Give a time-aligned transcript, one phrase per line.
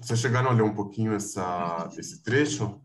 [0.00, 2.80] vocês chegaram a ler um pouquinho essa, esse trecho?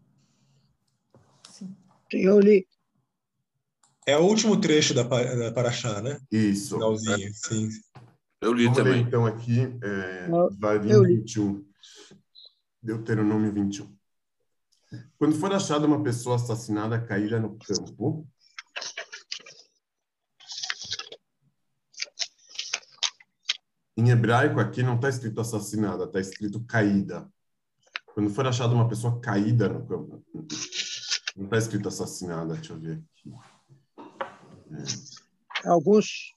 [1.50, 1.76] Sim,
[2.12, 2.68] eu li.
[4.06, 6.20] É o último trecho da, da Paraxá, né?
[6.32, 6.76] Isso.
[6.76, 7.70] Finalzinho, sim.
[8.40, 8.94] Eu li Vamos também.
[8.94, 10.28] ler, então, aqui, é,
[10.60, 11.18] Varim eu li.
[11.18, 11.66] 21.
[12.84, 13.96] Deuteronômio 21.
[15.18, 18.28] Quando for achada uma pessoa assassinada caída no campo,
[23.98, 27.30] em hebraico aqui não está escrito assassinada, está escrito caída.
[28.14, 30.24] Quando for achada uma pessoa caída no campo,
[31.36, 33.34] não está escrito assassinada, deixa eu ver aqui.
[35.66, 36.34] Alguns,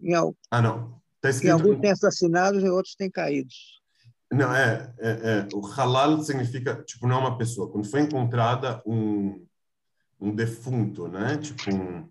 [0.00, 1.00] em, al- Ah, não.
[1.24, 3.80] Em escrito alguns têm assassinados e outros têm caídos.
[4.30, 7.70] Não, é, é, é, o halal significa, tipo, não é uma pessoa.
[7.70, 9.46] Quando foi encontrada um,
[10.20, 11.38] um defunto, né?
[11.38, 12.08] Tipo, um,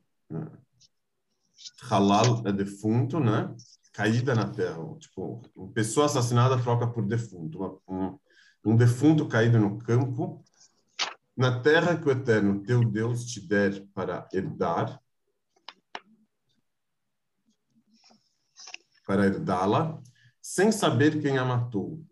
[1.89, 3.53] halal é defunto, né?
[3.95, 4.77] Caída na terra.
[4.99, 7.57] Tipo, uma pessoa assassinada troca por defunto.
[7.57, 8.19] Uma- um,
[8.65, 10.43] um defunto caído no campo,
[11.35, 15.01] na terra que o Eterno, teu Deus, te der para herdar,
[19.05, 20.01] para herdá-la,
[20.41, 22.03] sem saber quem a matou.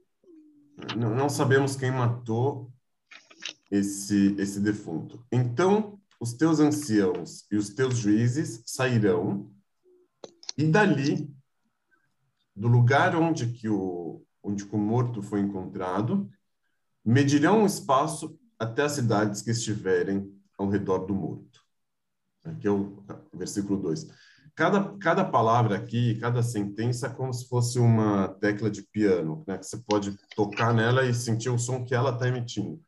[0.96, 2.72] Não, não sabemos quem matou
[3.72, 5.26] esse, esse defunto.
[5.32, 9.52] Então, os teus anciãos e os teus juízes sairão,
[10.58, 11.34] e dali,
[12.56, 16.30] do lugar onde que o, onde que o morto foi encontrado,
[17.04, 21.62] medirão o espaço até as cidades que estiverem ao redor do morto.
[22.46, 24.08] Aqui é o versículo 2
[24.56, 29.58] cada, cada palavra aqui, cada sentença é como se fosse uma tecla de piano, né?
[29.58, 32.82] Que você pode tocar nela e sentir o som que ela está emitindo.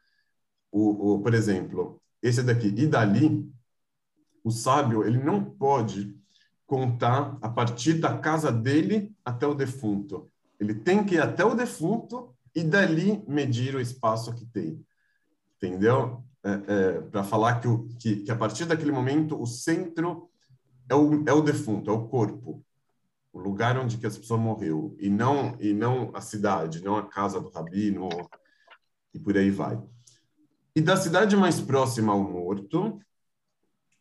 [0.72, 3.50] O, o, por exemplo, esse daqui, e dali,
[4.44, 6.16] o sábio, ele não pode
[6.66, 10.30] contar a partir da casa dele até o defunto.
[10.60, 14.84] Ele tem que ir até o defunto e dali medir o espaço que tem.
[15.58, 16.24] Entendeu?
[16.44, 20.30] É, é, Para falar que, o, que, que a partir daquele momento o centro
[20.90, 22.64] é o, é o defunto, é o corpo,
[23.34, 27.06] o lugar onde que essa pessoa morreu, e não e não a cidade, não a
[27.06, 28.08] casa do rabino,
[29.14, 29.82] e por aí vai.
[30.76, 33.00] E da cidade mais próxima ao morto,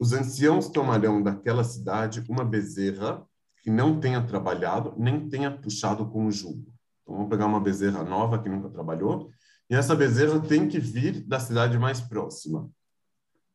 [0.05, 3.27] os anciãos tomarão daquela cidade uma bezerra
[3.63, 6.71] que não tenha trabalhado, nem tenha puxado com o jugo.
[7.03, 9.31] Então, vamos pegar uma bezerra nova que nunca trabalhou,
[9.71, 12.69] e essa bezerra tem que vir da cidade mais próxima.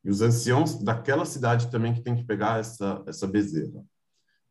[0.04, 3.84] E os anciãos daquela cidade também que tem que pegar essa essa bezerra.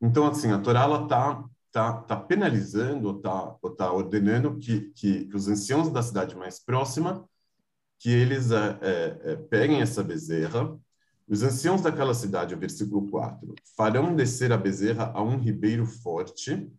[0.00, 5.36] Então, assim, a Torá ela tá tá, penalizando, tá, ou tá ordenando que, que, que
[5.36, 7.28] os anciãos da cidade mais próxima
[7.98, 10.78] que eles é, é, é, peguem essa bezerra.
[11.28, 16.72] Os anciãos daquela cidade, o versículo 4, farão descer a bezerra a um ribeiro forte.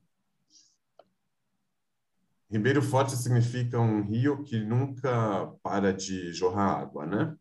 [2.49, 7.37] Ribeiro forte significa um rio que nunca para de jorrar água, né?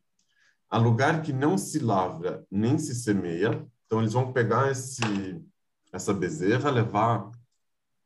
[0.71, 3.67] a lugar que não se lavra nem se semeia.
[3.87, 5.01] Então, eles vão pegar esse,
[5.93, 7.31] essa bezerra, levar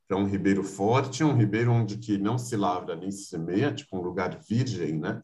[0.06, 3.96] para um ribeiro forte, um ribeiro onde que não se lavra nem se semeia, tipo
[3.96, 5.22] um lugar virgem, né?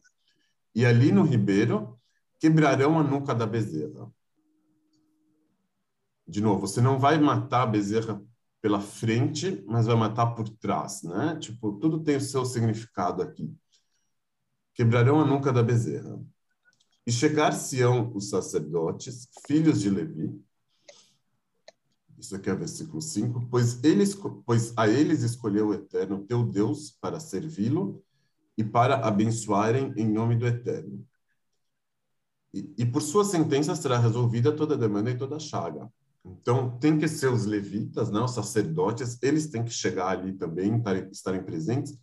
[0.75, 1.98] E ali no ribeiro,
[2.39, 4.11] quebrarão a nuca da bezerra.
[6.27, 8.21] De novo, você não vai matar a bezerra
[8.61, 11.37] pela frente, mas vai matar por trás, né?
[11.39, 13.53] Tipo, tudo tem o seu significado aqui.
[14.73, 16.19] Quebrarão a nuca da bezerra.
[17.05, 20.39] E chegar-se-ão os sacerdotes, filhos de Levi,
[22.19, 24.13] isso aqui é versículo 5, pois, eles,
[24.45, 28.03] pois a eles escolheu o Eterno, teu Deus, para servi-lo
[28.57, 31.07] e para abençoarem em nome do Eterno.
[32.53, 35.89] E, e por sua sentença será resolvida toda demanda e toda chaga.
[36.25, 40.81] Então, tem que ser os levitas, né, os sacerdotes, eles têm que chegar ali também,
[41.11, 41.97] estarem, presentes.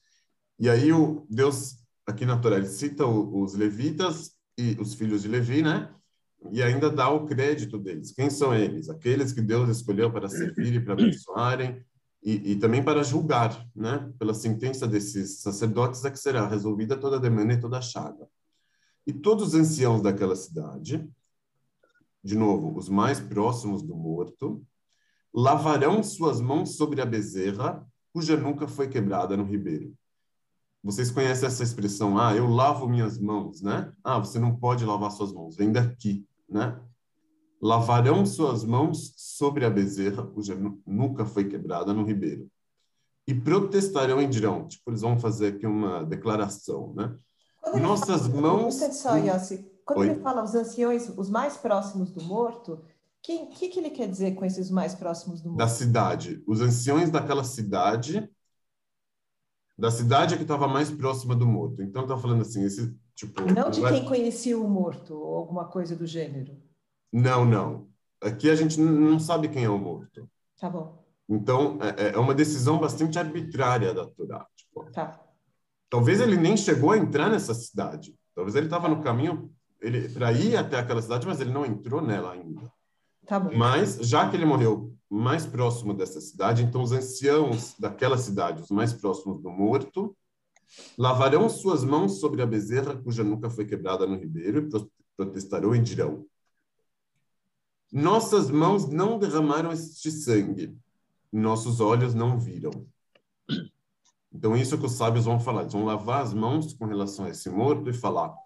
[0.59, 5.23] E aí, o Deus, aqui na Torá, ele cita o, os levitas e os filhos
[5.23, 5.91] de Levi, né?
[6.51, 8.12] E ainda dá o crédito deles.
[8.12, 8.89] Quem são eles?
[8.89, 11.85] Aqueles que Deus escolheu para servir e para abençoarem
[12.23, 14.11] e, e também para julgar, né?
[14.19, 18.26] Pela sentença desses sacerdotes é que será resolvida toda demanda e toda chaga.
[19.06, 21.08] E todos os anciãos daquela cidade,
[22.23, 24.67] de novo, os mais próximos do morto,
[25.32, 29.94] lavarão suas mãos sobre a bezerra, cuja nuca foi quebrada no ribeiro.
[30.82, 33.93] Vocês conhecem essa expressão, ah, eu lavo minhas mãos, né?
[34.03, 36.81] Ah, você não pode lavar suas mãos, vem daqui, né?
[37.61, 40.56] Lavarão suas mãos sobre a bezerra, cuja
[40.87, 42.49] nuca foi quebrada no ribeiro.
[43.26, 47.17] E protestarão e dirão, tipo, eles vão fazer aqui uma declaração, né?
[47.71, 48.83] Quando Nossas fala- mãos...
[48.83, 49.71] Atenção, Yossi.
[49.85, 50.11] Quando Oi.
[50.11, 52.81] ele fala os anciões, os mais próximos do morto, o
[53.23, 55.77] que, que, ele quer dizer com esses mais próximos do da morto?
[55.77, 58.29] cidade, os anciões daquela cidade
[59.79, 61.83] da cidade que estava mais próxima do morto.
[61.83, 63.43] Então está falando assim, esse tipo.
[63.53, 66.57] Não de quem conhecia o morto ou alguma coisa do gênero.
[67.13, 67.89] Não, não.
[68.23, 70.29] Aqui a gente não sabe quem é o morto.
[70.59, 71.05] Tá bom.
[71.29, 74.47] Então é, é uma decisão bastante arbitrária da Torá.
[74.57, 75.21] Tipo, tá.
[75.88, 78.15] Talvez ele nem chegou a entrar nessa cidade.
[78.35, 79.50] Talvez ele estava no caminho
[80.12, 82.73] para ir até aquela cidade, mas ele não entrou nela ainda.
[83.27, 83.41] Tá.
[83.41, 88.71] Mas já que ele morreu mais próximo dessa cidade, então os anciãos daquela cidade, os
[88.71, 90.17] mais próximos do morto,
[90.99, 95.81] lavarão suas mãos sobre a bezerra cuja nuca foi quebrada no ribeiro e protestarão e
[95.81, 96.27] dirão:
[97.93, 100.77] Nossas mãos não derramaram este sangue,
[101.32, 102.87] nossos olhos não viram.
[104.37, 105.62] Então, isso que os sábios vão falar.
[105.62, 108.37] Eles vão lavar as mãos com relação a esse morto e falar: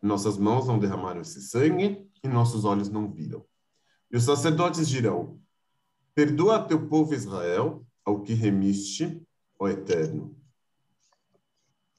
[0.00, 3.44] Nossas mãos não derramaram esse sangue e nossos olhos não viram.
[4.12, 5.40] E os sacerdotes dirão:
[6.14, 9.20] Perdoa teu povo Israel, ao que remiste,
[9.58, 10.36] ó Eterno.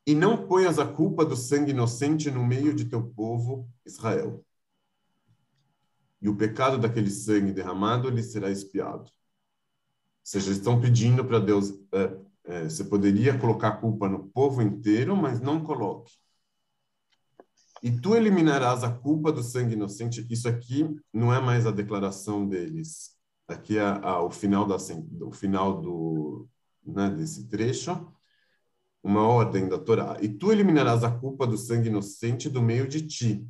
[0.08, 4.46] E não ponhas a culpa do sangue inocente no meio de teu povo Israel.
[6.22, 9.04] E o pecado daquele sangue derramado lhe será espiado.
[9.04, 9.10] Ou
[10.24, 14.62] seja, eles estão pedindo para Deus, é, é, você poderia colocar a culpa no povo
[14.62, 16.14] inteiro, mas não coloque.
[17.82, 20.26] E tu eliminarás a culpa do sangue inocente.
[20.30, 23.14] Isso aqui não é mais a declaração deles
[23.48, 23.86] aqui é
[24.20, 24.78] o final da
[25.22, 26.48] o final do
[26.86, 28.12] né, desse trecho
[29.02, 33.06] uma ordem da Torá e tu eliminarás a culpa do sangue inocente do meio de
[33.06, 33.48] ti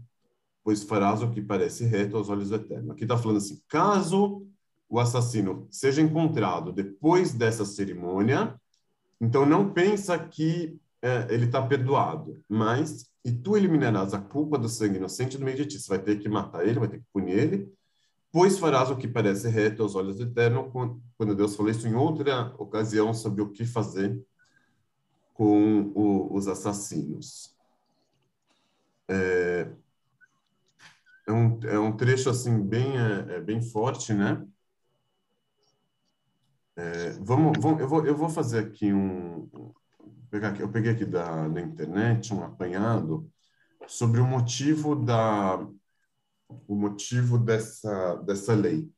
[0.63, 4.48] pois farás o que parece reto aos olhos do Eterno aqui está falando assim caso
[4.89, 8.60] o assassino seja encontrado depois dessa cerimônia
[9.24, 14.70] então não pensa que é, ele está perdoado mas e tu eliminarás a culpa do
[14.70, 17.06] sangue inocente do meio de ti você vai ter que matar ele vai ter que
[17.12, 17.74] punir ele
[18.34, 20.72] pois farás o que parece reto aos olhos do Eterno,
[21.16, 24.20] quando Deus falou isso em outra ocasião sobre o que fazer
[25.36, 27.56] com o, os assassinos.
[29.08, 29.72] É,
[31.28, 34.44] é, um, é um trecho assim bem é, é bem forte, né?
[36.75, 39.48] É, vamos, vamos, eu vou eu vou fazer aqui um
[40.31, 43.30] pegar aqui, eu peguei aqui da, da internet um apanhado
[43.88, 45.60] sobre o motivo da
[46.68, 48.90] o motivo dessa, dessa lei.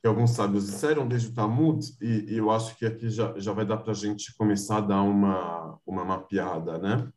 [0.00, 3.52] Que alguns sábios disseram desde o Talmud, e, e eu acho que aqui já, já
[3.52, 7.10] vai dar para a gente começar a dar uma, uma mapeada, né?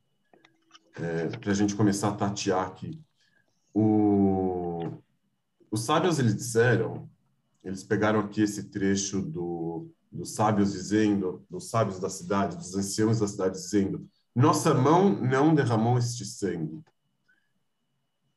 [0.96, 3.02] É, para a gente começar a tatear aqui.
[3.74, 5.02] O,
[5.70, 7.10] os sábios, eles disseram,
[7.68, 13.20] eles pegaram aqui esse trecho do, dos sábios dizendo, dos sábios da cidade, dos anciãos
[13.20, 16.84] da cidade dizendo, nossa mão não derramou este sangue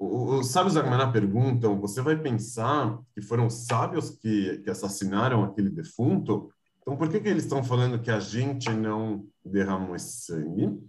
[0.01, 5.69] os sábios da Gemara perguntam: você vai pensar que foram sábios que, que assassinaram aquele
[5.69, 6.51] defunto?
[6.81, 10.81] Então, por que, que eles estão falando que a gente não derramou esse sangue?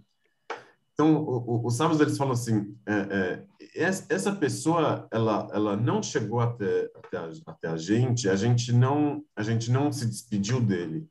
[1.02, 3.44] Então, os sábios eles falam assim: é,
[3.74, 8.72] é, essa pessoa ela ela não chegou até até a, até a gente, a gente
[8.72, 11.08] não a gente não se despediu dele.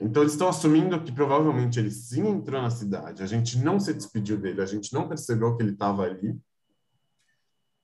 [0.00, 3.92] Então, eles estão assumindo que provavelmente ele sim entrou na cidade, a gente não se
[3.92, 6.38] despediu dele, a gente não percebeu que ele estava ali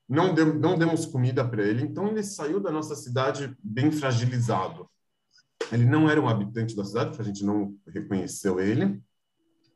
[0.09, 4.89] não, deu, não demos comida para ele, então ele saiu da nossa cidade bem fragilizado.
[5.71, 9.01] Ele não era um habitante da cidade, porque a gente não reconheceu ele.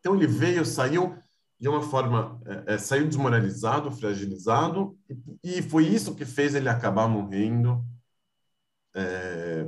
[0.04, 1.16] Então ele veio, saiu
[1.64, 4.98] de uma forma, é, é, saiu desmoralizado, fragilizado,
[5.42, 7.82] e, e, foi isso que fez ele acabar morrendo
[8.94, 9.66] é,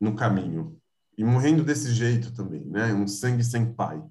[0.00, 0.80] no caminho.
[1.18, 2.94] E morrendo desse jeito também, né?
[2.94, 4.02] Um sangue sem pai.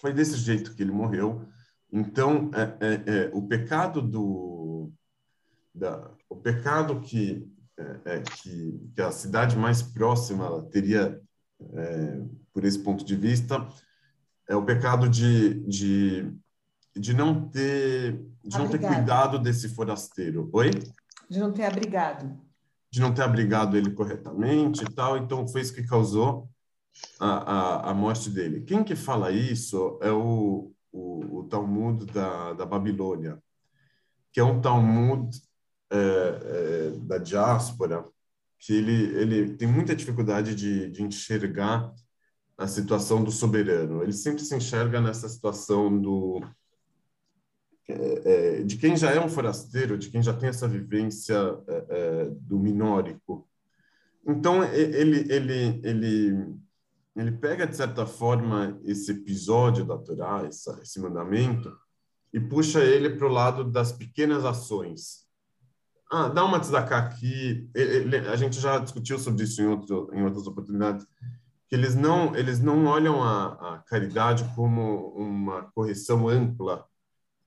[0.00, 1.46] Foi desse jeito que ele morreu.
[1.92, 4.92] Então, é, é, é o pecado do
[5.72, 7.48] da, o pecado que,
[8.42, 11.22] que, que, a cidade mais próxima teria,
[12.52, 13.64] por esse ponto de vista,
[14.48, 16.32] é o pecado de, de,
[16.96, 20.50] de não ter de não ter cuidado desse forasteiro.
[20.52, 20.70] Oi?
[21.30, 22.38] De não ter abrigado.
[22.90, 25.16] De não ter abrigado ele corretamente e tal.
[25.16, 26.48] Então, foi isso que causou
[27.20, 28.62] a, a, a morte dele.
[28.62, 33.40] Quem que fala isso é o, o, o Talmud da, da Babilônia,
[34.32, 35.30] que é um Talmud
[35.90, 38.04] é, é, da diáspora
[38.58, 41.92] que ele, ele tem muita dificuldade de, de enxergar
[42.56, 44.02] a situação do soberano.
[44.02, 46.40] Ele sempre se enxerga nessa situação do
[47.88, 51.86] é, é de quem já é um forasteiro, de quem já tem essa vivência é,
[51.90, 53.48] é do minórico.
[54.26, 56.56] Então ele ele ele
[57.16, 61.76] ele pega de certa forma esse episódio da Torá, essa, esse mandamento,
[62.32, 65.22] e puxa ele para o lado das pequenas ações
[66.12, 67.70] ah, dá uma tzedakah aqui.
[68.30, 71.06] A gente já discutiu sobre isso em, outro, em outras oportunidades.
[71.72, 76.84] Que eles não eles não olham a, a caridade como uma correção ampla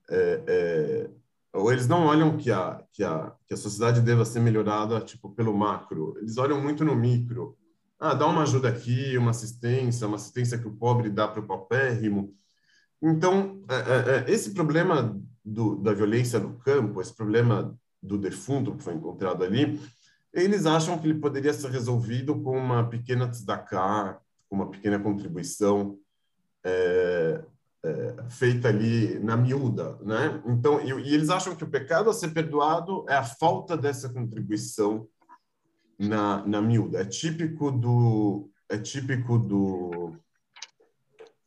[0.09, 1.09] é, é,
[1.53, 5.29] ou eles não olham que a que a que a sociedade deva ser melhorada tipo
[5.29, 6.17] pelo macro.
[6.17, 7.55] Eles olham muito no micro.
[7.99, 11.47] Ah dá uma ajuda aqui uma assistência uma assistência que o pobre dá para o
[11.47, 12.33] paupérrimo.
[12.99, 18.75] Então é, é, é, esse problema do, da violência no campo esse problema do defunto
[18.75, 19.79] que foi encontrado ali
[20.35, 25.97] eles acham que ele poderia ser resolvido com uma pequena tzedakah, com uma pequena contribuição
[26.61, 27.41] é,
[27.83, 30.41] é, feita ali na miúda, né?
[30.45, 34.09] Então, e, e, eles acham que o pecado a ser perdoado é a falta dessa
[34.09, 35.07] contribuição
[35.97, 36.99] na, na miúda.
[36.99, 40.17] É típico do é típico do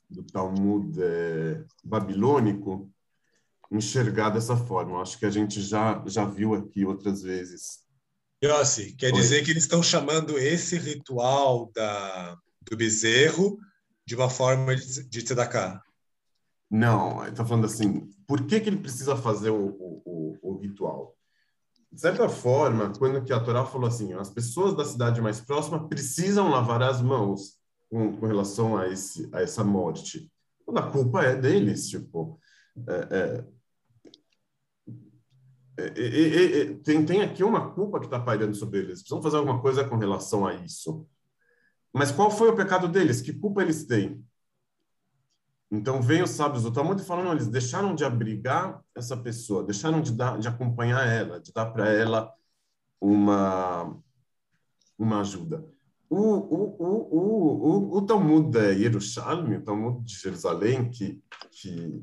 [0.09, 2.91] do Talmud é, babilônico
[3.71, 5.03] enxergar dessa forma.
[5.03, 7.87] Acho que a gente já já viu aqui outras vezes
[8.45, 9.21] Yossi, quer Oi.
[9.21, 13.59] dizer que eles estão chamando esse ritual da, do bezerro
[14.07, 15.83] de uma forma de, de tzedakah.
[16.71, 19.69] Não, ele está falando assim, por que, que ele precisa fazer o,
[20.05, 21.17] o, o, ritual?
[21.91, 25.89] De certa forma, quando que a Torá falou assim, as pessoas da cidade mais próxima
[25.89, 27.59] precisam lavar as mãos
[27.91, 30.31] com, com relação a, esse, a essa morte.
[30.77, 32.39] a culpa é deles, tipo,
[32.87, 33.45] é, é,
[35.79, 39.01] e, e, e, tem, tem aqui uma culpa que está pairando sobre eles.
[39.01, 41.07] Precisam fazer alguma coisa com relação a isso.
[41.93, 43.21] Mas qual foi o pecado deles?
[43.21, 44.25] Que culpa eles têm?
[45.71, 49.65] Então, vem os sábios do Talmud e falam, não, eles deixaram de abrigar essa pessoa,
[49.65, 52.33] deixaram de, dar, de acompanhar ela, de dar para ela
[53.01, 53.97] uma,
[54.99, 55.65] uma ajuda.
[56.09, 62.03] O, o, o, o, o, o Talmud Yerushalmi, o Talmud de Jerusalém, que, que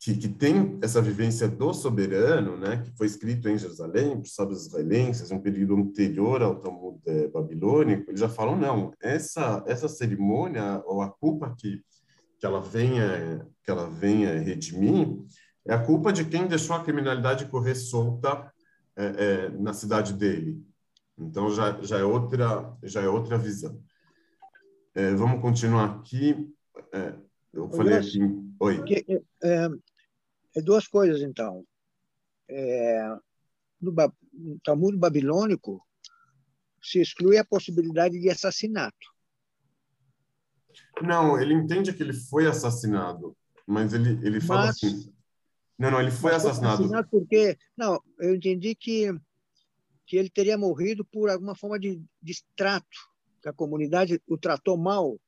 [0.00, 4.66] que, que, tem essa vivência do soberano, né, que foi escrito em Jerusalém por sábios
[4.66, 10.82] israelenses, um período anterior ao Talmud é, babilônico, eles já falam não, essa essa cerimônia
[10.86, 11.82] ou a culpa que
[12.38, 15.18] que ela venha que ela venha redimir
[15.66, 18.52] é a culpa de quem deixou a criminalidade correr solta
[18.96, 20.62] é, é, na cidade dele.
[21.18, 23.82] Então já já é outra já é outra visão.
[24.94, 26.48] É, vamos continuar aqui.
[27.52, 28.20] Eu falei aqui.
[28.60, 28.80] Oi.
[30.58, 31.64] É, duas coisas, então.
[32.48, 33.08] É,
[33.80, 33.92] no,
[34.32, 35.80] no Talmud babilônico,
[36.82, 38.96] se exclui a possibilidade de assassinato.
[41.02, 43.36] Não, ele entende que ele foi assassinado,
[43.66, 45.12] mas ele, ele fala mas, assim.
[45.78, 46.82] Não, não, ele foi assassinado.
[46.82, 47.08] assassinado.
[47.10, 49.12] Porque, não, eu entendi que,
[50.06, 52.98] que ele teria morrido por alguma forma de distrato,
[53.40, 55.20] que a comunidade o tratou mal,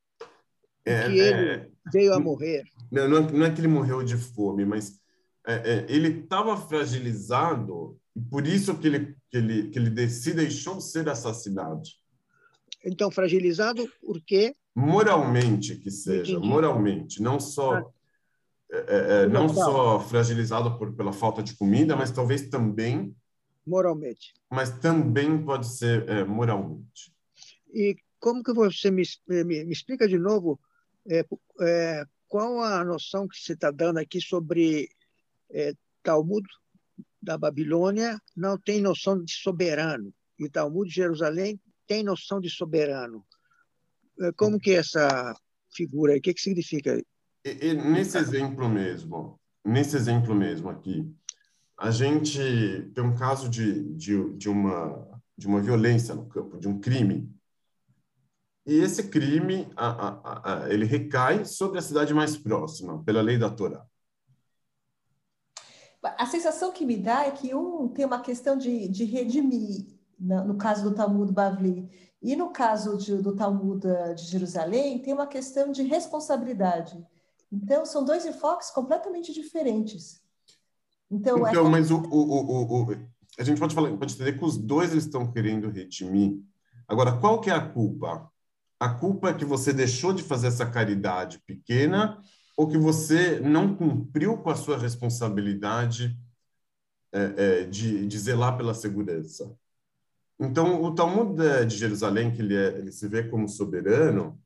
[0.85, 2.65] é, que ele é, veio a morrer.
[2.91, 5.00] Não, não é, não é que ele morreu de fome, mas
[5.47, 10.35] é, é, ele estava fragilizado e por isso que ele, que ele, que ele se
[10.35, 11.83] deixou ser assassinado.
[12.85, 14.55] Então, fragilizado por quê?
[14.75, 16.49] Moralmente que seja, Entendi.
[16.49, 17.85] moralmente, não só ah.
[18.71, 23.15] é, é, é não só fragilizado por, pela falta de comida, mas talvez também
[23.67, 24.35] moralmente.
[24.51, 27.13] Mas também pode ser é, moralmente.
[27.73, 30.59] E como que você me, me, me explica de novo
[32.29, 34.89] qual a noção que você está dando aqui sobre
[35.53, 36.47] é, Talmud
[37.23, 43.25] da Babilônia não tem noção de soberano e Talmud de Jerusalém tem noção de soberano.
[44.21, 45.35] É, como que é essa
[45.75, 46.17] figura?
[46.17, 46.97] O que, que significa?
[47.45, 51.13] E, e, nesse exemplo mesmo, nesse exemplo mesmo aqui,
[51.77, 52.39] a gente
[52.95, 57.35] tem um caso de, de, de, uma, de uma violência no campo, de um crime.
[58.67, 63.39] E esse crime, a, a, a, ele recai sobre a cidade mais próxima, pela lei
[63.39, 63.85] da Torá.
[66.03, 69.87] A sensação que me dá é que um tem uma questão de, de redimir,
[70.19, 71.91] no caso do Talmud Bavli,
[72.23, 77.03] e no caso de, do Talmud de Jerusalém, tem uma questão de responsabilidade.
[77.53, 80.23] Então, são dois enfoques completamente diferentes.
[81.11, 81.71] Então, é então é...
[81.71, 82.97] mas o, o, o, o,
[83.39, 86.41] a gente pode, falar, pode entender que os dois estão querendo redimir.
[86.87, 88.31] Agora, qual que é a culpa?
[88.79, 92.21] A culpa é que você deixou de fazer essa caridade pequena
[92.61, 96.15] ou que você não cumpriu com a sua responsabilidade
[97.11, 99.57] é, é, de, de, zelar pela segurança.
[100.39, 104.39] Então, o Talmud de Jerusalém, que ele, é, ele se vê como soberano,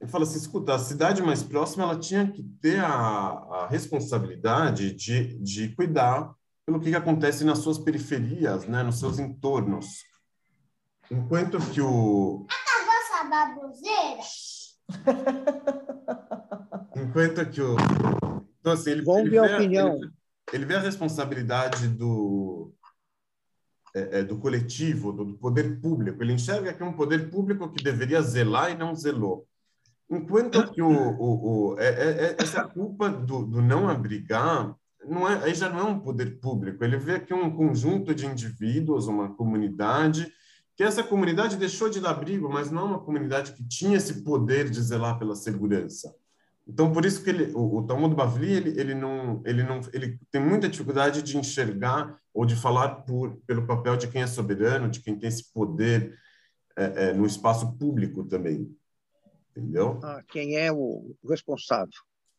[0.00, 4.92] ele fala assim, escuta, a cidade mais próxima ela tinha que ter a, a responsabilidade
[4.92, 6.32] de, de cuidar
[6.64, 10.04] pelo que, que acontece nas suas periferias, né, nos seus entornos.
[11.10, 12.46] Enquanto que o...
[12.48, 14.22] Acabou essa baboseira?
[17.02, 17.76] Enquanto que o.
[18.60, 19.96] Então, assim, ele, Vamos ele ver a opinião.
[19.96, 20.12] Ele,
[20.52, 22.72] ele, vê a responsabilidade do,
[23.94, 26.22] é, é, do coletivo, do, do, poder público.
[26.22, 29.46] Ele enxerga que é um poder público que deveria zelar e não zelou.
[30.10, 34.74] Enquanto que o, o, o é, é, é essa culpa do, do, não abrigar,
[35.06, 36.82] não é, aí já não é um poder público.
[36.82, 40.32] Ele vê que um conjunto de indivíduos, uma comunidade,
[40.74, 44.22] que essa comunidade deixou de dar abrigo, mas não é uma comunidade que tinha esse
[44.22, 46.14] poder de zelar pela segurança.
[46.68, 50.20] Então, por isso que ele, o, o Talmud Bavli, ele, ele, não, ele, não, ele
[50.30, 54.90] tem muita dificuldade de enxergar ou de falar por, pelo papel de quem é soberano,
[54.90, 56.14] de quem tem esse poder
[56.76, 58.70] é, é, no espaço público também.
[59.50, 59.98] Entendeu?
[60.04, 61.88] Ah, quem é o responsável.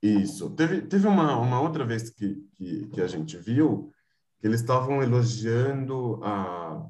[0.01, 0.51] Isso.
[0.51, 3.91] Teve, teve uma, uma outra vez que, que, que a gente viu
[4.39, 6.87] que eles estavam elogiando a,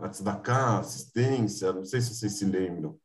[0.00, 2.98] a tzedakah, a assistência, não sei se vocês se lembram,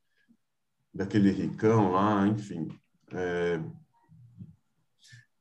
[0.94, 2.68] daquele ricão lá, enfim.
[3.12, 3.60] É...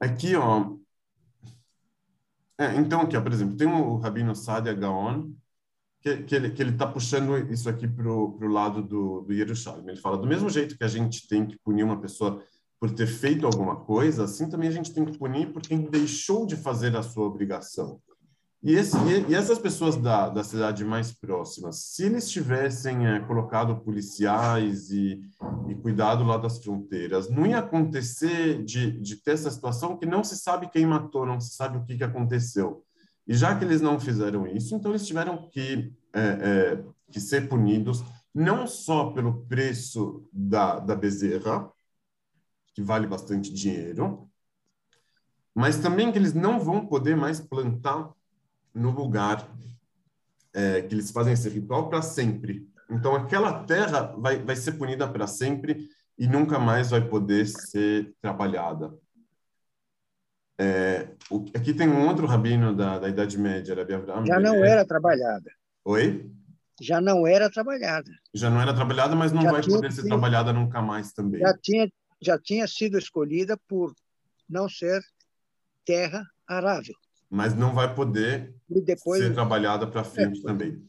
[0.01, 0.77] Aqui, ó.
[2.59, 5.33] É, então, aqui, ó, por exemplo, tem o Rabino Sadia Gaon,
[6.01, 9.91] que, que ele que ele está puxando isso aqui para o lado do, do Yerushalmi.
[9.91, 12.45] Ele fala, do mesmo jeito que a gente tem que punir uma pessoa
[12.79, 16.47] por ter feito alguma coisa, assim também a gente tem que punir por quem deixou
[16.47, 18.01] de fazer a sua obrigação.
[18.65, 18.97] E, esse,
[19.29, 25.21] e, essas pessoas da, da cidade mais próximas, se eles tivessem é, colocado policiais e,
[25.69, 30.25] e cuidado lá das fronteiras, não ia acontecer de, de ter essa situação que não
[30.25, 32.83] se sabe quem matou, não se sabe o que, que aconteceu.
[33.29, 37.51] E já que eles não fizeram isso, então eles tiveram que, é, é, que ser
[37.51, 38.03] punidos,
[38.35, 41.71] não só pelo preço da, da bezerra,
[42.75, 44.27] que vale bastante dinheiro,
[45.55, 48.11] mas também que eles não vão poder mais plantar
[48.75, 49.49] no lugar
[50.53, 52.69] é, que eles fazem esse ritual para sempre.
[52.91, 55.89] Então, aquela terra vai, vai ser punida para sempre
[56.19, 58.93] e nunca mais vai poder ser trabalhada.
[60.59, 64.27] É, o, aqui tem um outro rabino da, da Idade Média, Rabi Avraham.
[64.27, 65.51] Já não era trabalhada.
[65.85, 66.31] Oi?
[66.81, 68.11] Já não era trabalhada.
[68.33, 71.41] Já não era trabalhada, mas não já vai poder ser trabalhada nunca mais também.
[71.41, 73.93] Já tinha, já tinha sido escolhida por
[74.49, 75.03] não ser
[75.85, 76.95] terra arável
[77.35, 79.21] mas não vai poder depois...
[79.21, 80.43] ser trabalhada para frente é.
[80.43, 80.81] também.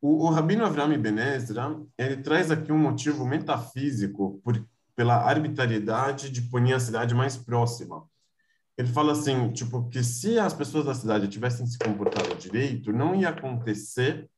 [0.00, 6.30] O, o Rabino Avraham Ben Ezra, ele traz aqui um motivo metafísico por, pela arbitrariedade
[6.30, 8.04] de punir a cidade mais próxima.
[8.76, 13.14] Ele fala assim, tipo, que se as pessoas da cidade tivessem se comportado direito, não
[13.14, 14.30] ia acontecer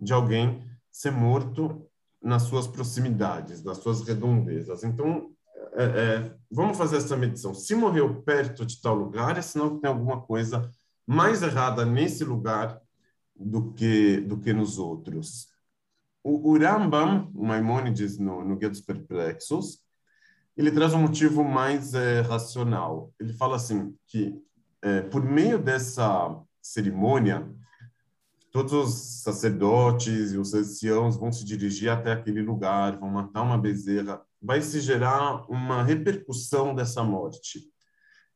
[0.00, 1.86] de alguém ser morto
[2.20, 4.82] nas suas proximidades, nas suas redondezas.
[4.82, 5.30] Então,
[5.74, 7.52] é, é, vamos fazer essa medição.
[7.52, 10.70] Se morreu perto de tal lugar, é sinal que tem alguma coisa
[11.06, 12.80] mais errada nesse lugar
[13.34, 15.48] do que do que nos outros.
[16.22, 19.80] O, o Rambam, o Maimônides no, no Guia dos Perplexos,
[20.56, 23.12] ele traz um motivo mais é, racional.
[23.18, 24.40] Ele fala assim que
[24.80, 27.46] é, por meio dessa cerimônia
[28.54, 33.58] todos os sacerdotes e os anciãos vão se dirigir até aquele lugar, vão matar uma
[33.58, 37.68] bezerra, vai se gerar uma repercussão dessa morte.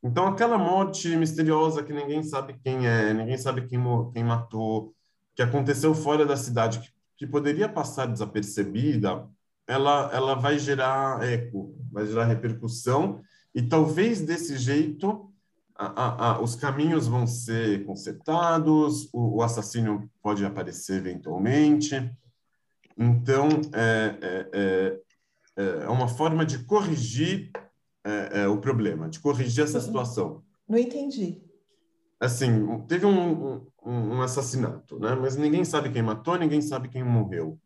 [0.03, 3.81] Então, aquela morte misteriosa que ninguém sabe quem é, ninguém sabe quem,
[4.13, 4.95] quem matou,
[5.35, 9.29] que aconteceu fora da cidade, que, que poderia passar desapercebida,
[9.67, 13.21] ela, ela vai gerar eco, vai gerar repercussão,
[13.55, 15.33] e talvez desse jeito
[15.75, 21.95] a, a, a, os caminhos vão ser consertados, o, o, assassino pode aparecer eventualmente.
[22.97, 25.01] Então, é, é,
[25.57, 27.53] é, é uma forma de corrigir
[28.09, 30.43] é, é, o problema, de corrigir essa situação.
[30.69, 31.43] Não entendi.
[32.19, 35.15] Assim, teve um, um, um, assassinato, né?
[35.15, 37.59] Mas ninguém sabe quem matou, ninguém sabe quem morreu.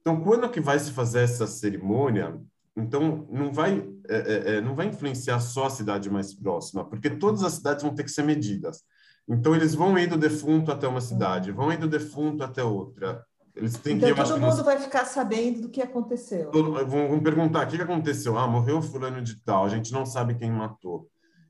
[0.00, 2.38] Então, quando que vai se fazer essa cerimônia?
[2.76, 7.10] Então, não vai, é, é, é, não vai influenciar só a cidade mais próxima, porque
[7.10, 8.82] todas as cidades vão ter que ser medidas.
[9.28, 13.24] Então, eles vão ir do defunto até uma cidade, vão ir do defunto até outra.
[13.54, 16.50] Eles têm então, que, todo mundo vai ficar sabendo do que aconteceu.
[16.50, 18.38] Todo, vão, vão, perguntar: o que aconteceu?
[18.38, 21.08] Ah, morreu fulano de tal, a gente não sabe quem matou.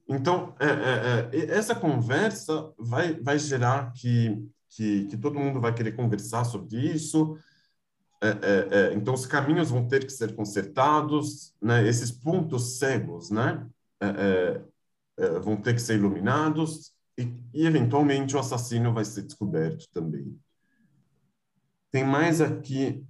[0.09, 5.73] Então, é, é, é, essa conversa vai, vai gerar que, que, que, todo mundo vai
[5.73, 7.39] querer conversar sobre isso.
[8.21, 11.87] É, é, é, então, os caminhos vão ter que ser consertados, né?
[11.87, 13.67] esses pontos cegos né?
[15.43, 20.37] vão ter que ser iluminados e, e, eventualmente, o assassino vai ser descoberto também.
[21.91, 23.05] Tem mais aqui.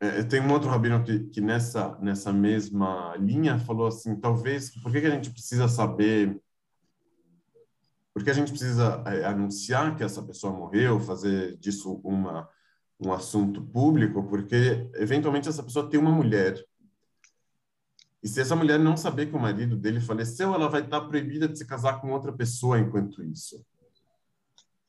[0.00, 4.92] É, tem um outro rabino que, que, nessa, nessa mesma linha falou assim: talvez, por
[4.92, 6.40] que, que a gente precisa saber?
[8.14, 12.48] Porque a gente precisa é, anunciar que essa pessoa morreu, fazer disso uma,
[13.00, 16.62] um assunto público, porque eventualmente essa pessoa tem uma mulher.
[18.22, 21.48] E se essa mulher não saber que o marido dele faleceu, ela vai estar proibida
[21.48, 23.64] de se casar com outra pessoa enquanto isso.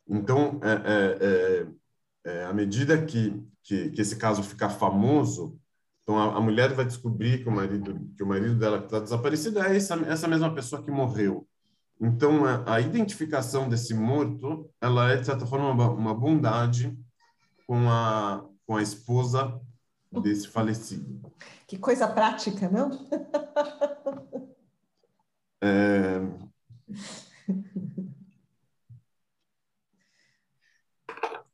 [0.08, 5.58] Então, é, é, é, é, à medida que, que, que, esse caso ficar famoso,
[6.02, 9.60] então a, a, mulher vai descobrir que o marido que o marido dela está desaparecido
[9.60, 11.48] é essa, essa mesma pessoa que morreu.
[12.00, 16.98] Então, a, a, identificação desse morto, ela é, de certa forma, uma, uma bondade
[17.66, 19.60] com a, com a esposa
[20.12, 21.32] desse falecido.
[21.66, 22.92] Que coisa prática, não?
[25.64, 26.22] é...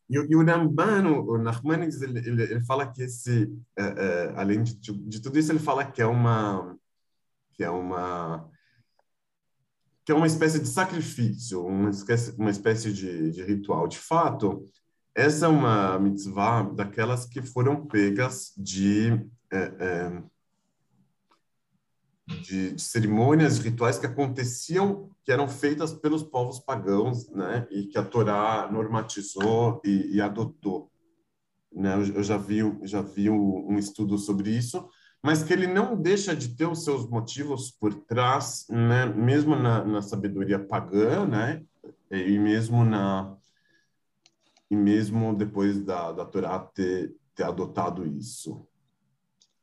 [0.09, 4.63] E, e, o Ramban, o Nachmanides, ele, ele, ele, fala que esse, é, é, além
[4.63, 6.75] de, de, tudo isso, ele fala que é uma
[7.53, 8.49] que é uma
[10.03, 13.87] que é uma espécie de sacrifício, uma espécie, uma espécie de, de ritual.
[13.87, 14.65] De fato,
[15.13, 19.11] essa é uma mitzvah daquelas que foram pegas de,
[19.51, 20.23] é, é,
[22.41, 27.67] de, de, cerimônias, rituais que aconteciam, que eram feitas pelos povos pagãos, né?
[27.71, 30.91] E que a Torá normatizou e, e adotou.
[31.71, 31.95] Né?
[32.15, 34.89] Eu já vi, já vi um estudo sobre isso
[35.21, 39.05] mas que ele não deixa de ter os seus motivos por trás, né?
[39.05, 41.63] mesmo na, na sabedoria pagã, né?
[42.09, 43.35] e mesmo na
[44.71, 48.67] e mesmo depois da, da Torá ter, ter adotado isso.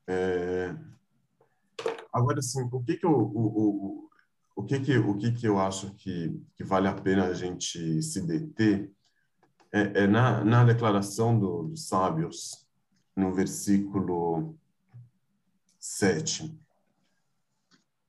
[0.06, 0.74] É...
[2.12, 4.10] Agora, assim, o que que eu, o, o,
[4.56, 8.02] o, que que, o que que eu acho que, que vale a pena a gente
[8.02, 8.90] se deter
[9.72, 12.66] é, é na, na declaração do, dos sábios,
[13.14, 14.56] no versículo
[15.78, 16.58] 7.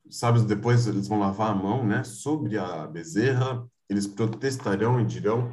[0.10, 5.50] Sábios depois eles vão lavar a mão, né, sobre a bezerra, eles protestarão e dirão: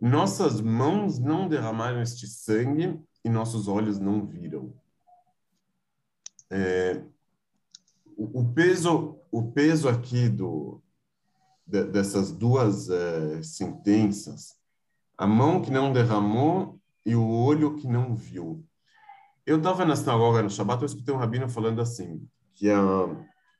[0.00, 4.74] Nossas mãos não derramaram este sangue e nossos olhos não viram.
[6.50, 7.02] É,
[8.32, 10.82] o, peso, o peso aqui do
[11.66, 14.54] de, dessas duas é, sentenças,
[15.16, 18.64] a mão que não derramou e o olho que não viu.
[19.46, 22.80] Eu estava na sinagoga no Shabat, eu escutei um rabino falando assim, que, a,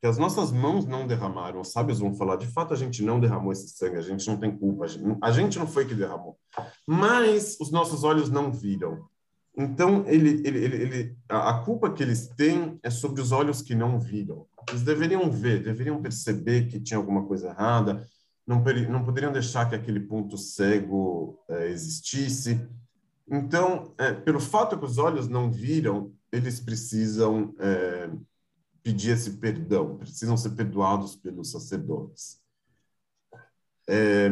[0.01, 1.61] que as nossas mãos não derramaram.
[1.61, 4.37] Os sábios vão falar, de fato, a gente não derramou esse sangue, a gente não
[4.37, 6.39] tem culpa, a gente, a gente não foi que derramou.
[6.87, 9.09] Mas os nossos olhos não viram.
[9.57, 14.01] Então, ele, ele, ele, a culpa que eles têm é sobre os olhos que não
[14.01, 14.47] viram.
[14.69, 18.07] Eles deveriam ver, deveriam perceber que tinha alguma coisa errada,
[18.47, 22.67] não, não poderiam deixar que aquele ponto cego é, existisse.
[23.31, 28.11] Então, é, pelo fato que os olhos não viram, eles precisam é,
[28.83, 32.41] pedir esse perdão, precisam ser perdoados pelos sacerdotes.
[33.89, 34.31] É,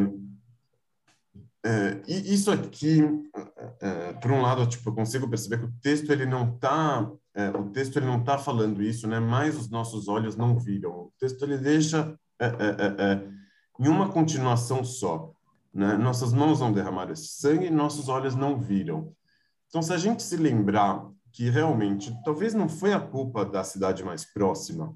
[1.63, 3.01] é e isso aqui,
[3.79, 7.49] é, por um lado, tipo, eu consigo perceber que o texto ele não está, é,
[7.49, 9.19] o texto ele não está falando isso, né?
[9.19, 10.91] Mas os nossos olhos não viram.
[10.91, 12.17] O texto ele deixa
[13.79, 15.31] em uma continuação só.
[15.73, 15.97] Né?
[15.97, 19.13] Nossas mãos não derramaram esse sangue, nossos olhos não viram.
[19.67, 24.03] Então, se a gente se lembrar que realmente talvez não foi a culpa da cidade
[24.03, 24.93] mais próxima,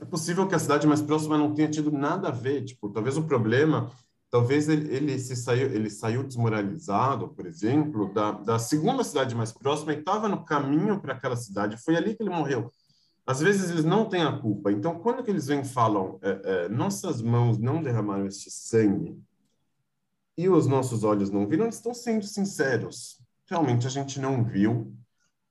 [0.00, 2.64] é possível que a cidade mais próxima não tenha tido nada a ver.
[2.64, 3.90] Tipo, talvez o problema,
[4.30, 9.52] talvez ele, ele se saiu, ele saiu desmoralizado, por exemplo, da, da segunda cidade mais
[9.52, 11.76] próxima e estava no caminho para aquela cidade.
[11.82, 12.72] Foi ali que ele morreu.
[13.26, 14.72] Às vezes eles não têm a culpa.
[14.72, 19.20] Então, quando que eles vêm e falam, é, é, nossas mãos não derramaram este sangue,
[20.38, 23.20] e os nossos olhos não viram, eles estão sendo sinceros.
[23.50, 24.96] Realmente a gente não viu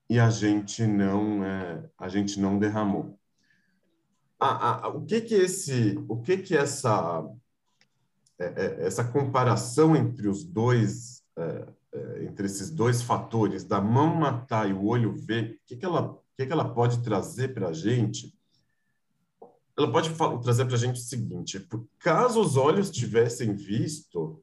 [0.10, 3.20] e a gente não é, a gente não derramou.
[4.40, 7.22] A, a, o que que esse o que que essa
[8.40, 14.74] essa comparação entre os dois é, é, entre esses dois fatores da mão matar e
[14.74, 17.74] o olho ver o que que ela o que que ela pode trazer para a
[17.74, 18.38] gente
[19.78, 20.12] ela pode
[20.44, 21.68] trazer para a gente o seguinte
[22.00, 24.42] caso os olhos tivessem visto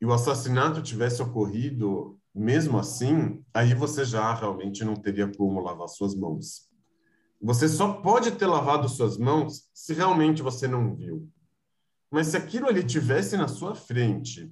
[0.00, 5.88] e o assassinato tivesse ocorrido mesmo assim, aí você já realmente não teria como lavar
[5.88, 6.68] suas mãos.
[7.40, 11.28] Você só pode ter lavado suas mãos se realmente você não viu.
[12.14, 14.48] Mas se aquilo ali tivesse na sua frente,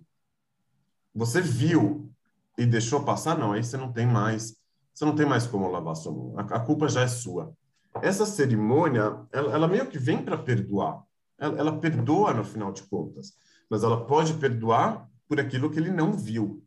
[1.14, 2.12] você viu
[2.58, 4.56] e deixou passar, não, aí você não tem mais,
[4.92, 6.34] você não tem mais como lavar sua mão.
[6.36, 7.56] A, a culpa já é sua.
[8.02, 11.04] Essa cerimônia, ela, ela meio que vem para perdoar.
[11.38, 13.32] Ela, ela perdoa no final de contas,
[13.70, 16.66] mas ela pode perdoar por aquilo que ele não viu.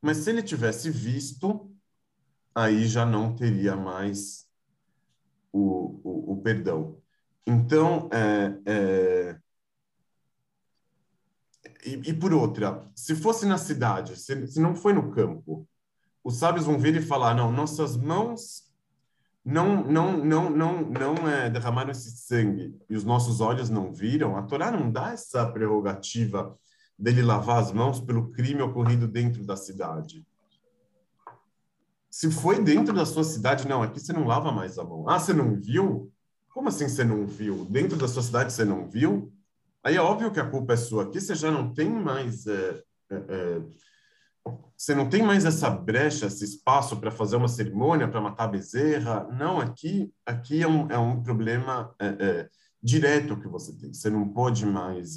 [0.00, 1.68] Mas se ele tivesse visto,
[2.54, 4.46] aí já não teria mais
[5.52, 7.02] o, o, o perdão.
[7.44, 9.40] Então, é, é...
[11.84, 15.66] E, e, por outra, se fosse na cidade, se, se não foi no campo,
[16.22, 18.70] os sábios vão vir e falar: não, nossas mãos
[19.44, 24.36] não não não não não é, derramaram esse sangue e os nossos olhos não viram.
[24.36, 26.56] A Torá não dá essa prerrogativa
[26.98, 30.26] dele lavar as mãos pelo crime ocorrido dentro da cidade.
[32.10, 35.08] Se foi dentro da sua cidade, não, aqui você não lava mais a mão.
[35.08, 36.12] Ah, você não viu?
[36.52, 37.64] Como assim você não viu?
[37.64, 39.32] Dentro da sua cidade você não viu?
[39.82, 41.04] Aí é óbvio que a culpa é sua.
[41.04, 42.46] Aqui você já não tem mais.
[42.46, 43.62] É, é, é
[44.76, 48.48] você não tem mais essa brecha, esse espaço para fazer uma cerimônia, para matar a
[48.48, 49.28] bezerra.
[49.30, 52.48] Não, aqui, aqui é, um, é um problema é, é,
[52.82, 53.92] direto que você tem.
[53.92, 55.16] Você não pode mais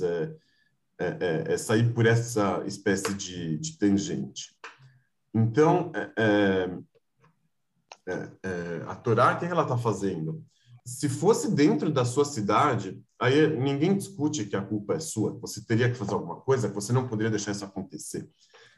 [1.57, 4.53] sair por essa espécie de, de tangente.
[5.33, 5.91] Então,
[8.85, 10.43] a Torá, o que ela está fazendo?
[10.85, 15.37] Se fosse dentro da sua cidade, aí ninguém discute que a culpa é sua.
[15.39, 18.29] Você teria que fazer alguma coisa, você não poderia deixar isso acontecer.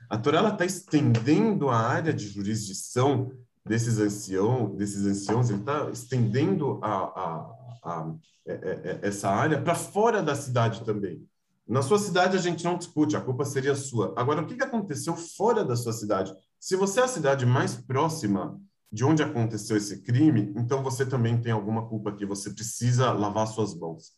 [0.10, 3.32] A Torá está estendendo a área de jurisdição
[3.66, 7.52] desses anciãos, desses anciãos, ele está estendendo a, a,
[7.84, 8.16] a,
[8.46, 11.28] é, é, é, essa área para fora da cidade também.
[11.68, 14.14] Na sua cidade a gente não discute, a culpa seria sua.
[14.16, 16.32] Agora, o que, que aconteceu fora da sua cidade?
[16.60, 21.40] Se você é a cidade mais próxima de onde aconteceu esse crime, então você também
[21.40, 24.14] tem alguma culpa aqui, você precisa lavar suas mãos.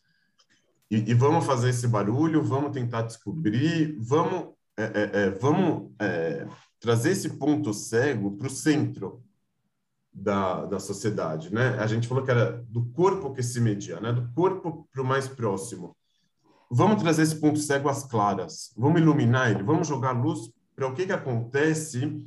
[0.89, 6.47] E, e vamos fazer esse barulho, vamos tentar descobrir, vamos é, é, é, vamos é,
[6.80, 9.23] trazer esse ponto cego para o centro
[10.13, 11.77] da, da sociedade, né?
[11.80, 14.13] A gente falou que era do corpo que se media, né?
[14.13, 15.97] Do corpo para o mais próximo.
[16.69, 18.71] Vamos trazer esse ponto cego às claras.
[18.77, 19.63] Vamos iluminar ele.
[19.63, 22.23] Vamos jogar luz para o que que acontece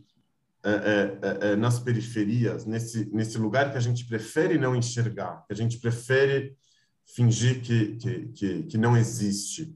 [0.62, 1.18] é,
[1.52, 5.78] é, nas periferias, nesse nesse lugar que a gente prefere não enxergar, que a gente
[5.78, 6.56] prefere
[7.14, 9.74] fingir que que, que, que não existe.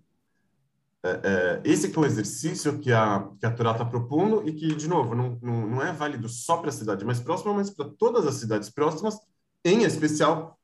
[1.02, 4.54] É, é, esse que é o exercício que a, que a Torá está propondo e
[4.54, 7.68] que, de novo, não, não, não é válido só para a cidade mais próxima, mas
[7.68, 9.18] para todas as cidades próximas,
[9.62, 10.58] em especial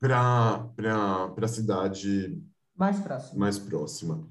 [0.00, 0.70] para
[1.42, 2.42] a cidade
[2.74, 3.38] mais próxima.
[3.38, 4.28] Mais próxima.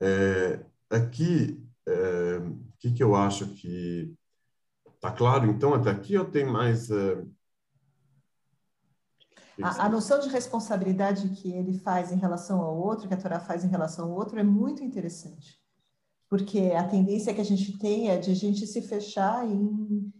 [0.00, 2.23] É, aqui, é,
[2.84, 4.14] que, que eu acho que
[4.94, 6.90] está claro, então, até aqui, eu tenho mais...
[6.90, 7.24] É,
[9.62, 13.40] a, a, noção de responsabilidade que ele faz em relação ao outro, que a Torá
[13.40, 15.58] faz em relação ao outro, é muito interessante.
[16.28, 20.12] Porque a tendência que a gente tem é de a gente se fechar em.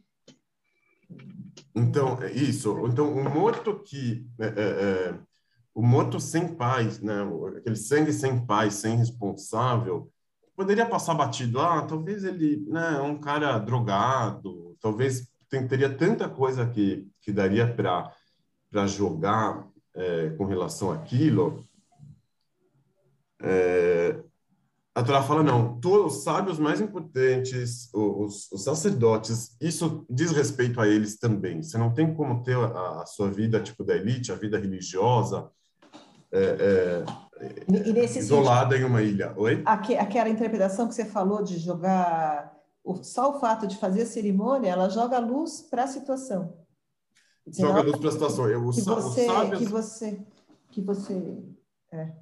[1.74, 2.86] Então, é isso.
[2.86, 4.24] Então, o morto que.
[4.38, 4.62] É, é,
[5.10, 5.20] é,
[5.74, 7.22] o morto sem paz, né?
[7.56, 10.08] aquele sangue sem paz, sem responsável,
[10.56, 11.60] poderia passar batido.
[11.60, 17.32] Ah, talvez ele né, é um cara drogado, talvez tem, teria tanta coisa que, que
[17.32, 21.64] daria para jogar é, com relação àquilo,
[23.40, 24.18] é,
[24.94, 30.80] a Torá fala, não, todos os sábios mais importantes, os, os, sacerdotes, isso diz respeito
[30.80, 31.62] a eles também.
[31.62, 35.50] Você não tem como ter a, a sua vida, tipo, da elite, a vida religiosa,
[36.32, 37.04] é,
[38.18, 39.34] isolada em uma ilha.
[39.36, 39.62] Oi?
[39.64, 42.54] Aquela interpretação que você falou de jogar,
[43.02, 46.64] só o fato de fazer a cerimônia, ela joga luz para a situação
[47.46, 48.48] joga luz para a situação.
[48.48, 50.26] Eu, que, você, sábios, que você,
[50.70, 51.42] que você,
[51.92, 52.12] é.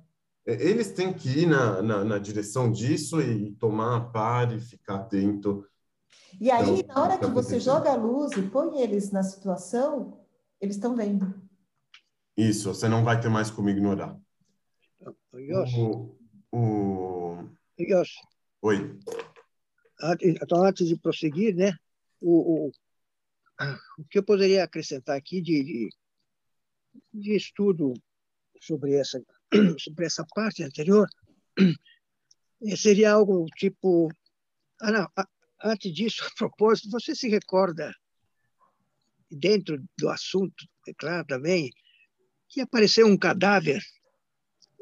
[0.46, 0.68] é.
[0.68, 4.96] Eles têm que ir na, na, na, direção disso e tomar a par e ficar
[4.96, 5.64] atento.
[6.40, 10.18] E aí, então, na hora que você joga a luz e põe eles na situação,
[10.61, 11.33] eles estão vendo.
[12.37, 14.18] Isso, você não vai ter mais como ignorar.
[15.78, 16.16] O,
[16.52, 17.48] o...
[18.62, 18.98] Oi.
[20.20, 21.76] Então, antes de prosseguir, né?
[22.20, 22.72] O, o,
[23.98, 25.88] o que eu poderia acrescentar aqui de, de,
[27.12, 27.94] de estudo
[28.60, 29.20] sobre essa,
[29.78, 31.08] sobre essa parte anterior
[32.76, 34.08] seria algo tipo.
[34.80, 35.08] Ah, não,
[35.62, 37.92] antes disso, a propósito, você se recorda,
[39.30, 41.70] dentro do assunto, é claro também,
[42.48, 43.80] que apareceu um cadáver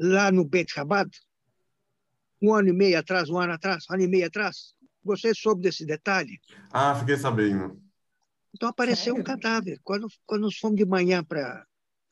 [0.01, 1.11] lá no Bet Rabat,
[2.41, 4.75] um ano e meio atrás, um ano atrás, um ano e meio atrás?
[5.05, 6.41] Você soube desse detalhe?
[6.73, 7.79] Ah, fiquei sabendo.
[8.55, 9.21] Então apareceu Sério?
[9.21, 9.79] um cadáver.
[9.85, 11.67] Quando, quando nós fomos de manhã para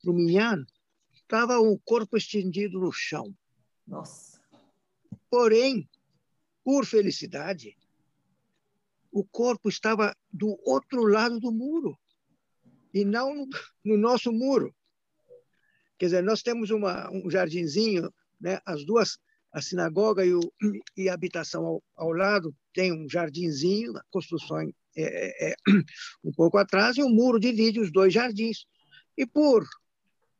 [0.07, 0.67] o Minhano,
[1.15, 3.35] estava um corpo estendido no chão.
[3.87, 4.39] Nossa.
[5.31, 5.89] Porém,
[6.63, 7.75] por felicidade,
[9.11, 11.99] o corpo estava do outro lado do muro
[12.93, 13.49] e não no,
[13.85, 14.75] no nosso muro.
[15.99, 18.61] Quer dizer, nós temos uma, um jardinzinho, né?
[18.65, 19.19] as duas,
[19.53, 20.41] a sinagoga e, o,
[20.97, 25.55] e a habitação ao, ao lado, tem um jardinzinho, a construção é, é, é
[26.23, 28.65] um pouco atrás, e um muro divide os dois jardins.
[29.17, 29.67] E por,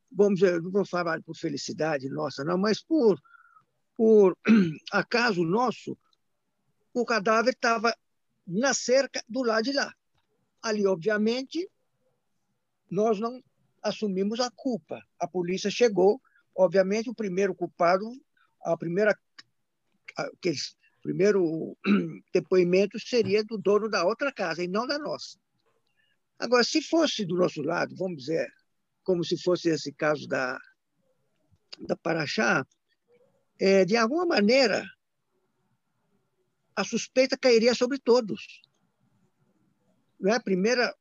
[0.09, 3.19] vamos dizer, não vou falar por felicidade nossa, não, mas por,
[3.97, 4.37] por
[4.93, 5.97] acaso nosso,
[6.93, 7.93] o cadáver estava
[8.47, 9.93] na cerca do lado de lá.
[10.61, 11.69] Ali, obviamente,
[12.89, 13.41] nós não
[13.81, 15.01] assumimos a culpa.
[15.19, 16.21] A polícia chegou,
[16.55, 18.05] obviamente, o primeiro culpado,
[18.61, 19.17] a primeira
[20.15, 21.77] aqueles primeiro
[22.33, 25.37] depoimento seria do dono da outra casa e não da nossa.
[26.37, 28.47] Agora, se fosse do nosso lado, vamos dizer,
[29.03, 30.59] como se fosse esse caso da,
[31.79, 32.65] da Paraxá,
[33.59, 34.85] é, de alguma maneira,
[36.75, 38.61] a suspeita cairia sobre todos.
[40.19, 40.95] Não é a primeira,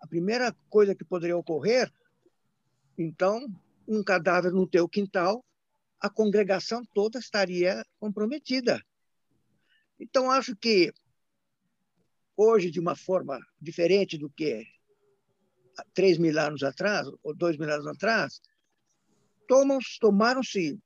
[0.00, 1.92] a primeira coisa que poderia ocorrer,
[3.02, 3.46] então,
[3.88, 5.42] um cadáver no teu quintal,
[5.98, 8.78] a congregação toda estaria comprometida.
[9.98, 10.92] Então, acho que
[12.36, 14.66] hoje, de uma forma diferente do que
[15.94, 18.40] três mil anos atrás, ou dois mil anos atrás,
[19.98, 20.78] tomaram-se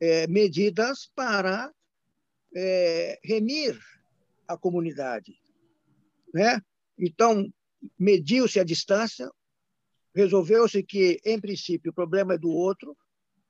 [0.00, 1.72] é, medidas para
[2.54, 3.76] é, remir
[4.46, 5.36] a comunidade.
[6.32, 6.62] Né?
[6.96, 7.52] Então,
[7.98, 9.28] mediu-se a distância,
[10.14, 12.96] resolveu-se que, em princípio, o problema é do outro,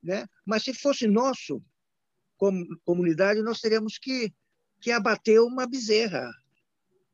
[0.03, 0.27] né?
[0.45, 1.63] mas se fosse nosso,
[2.37, 4.33] como comunidade, nós teríamos que,
[4.81, 6.31] que abater uma bezerra,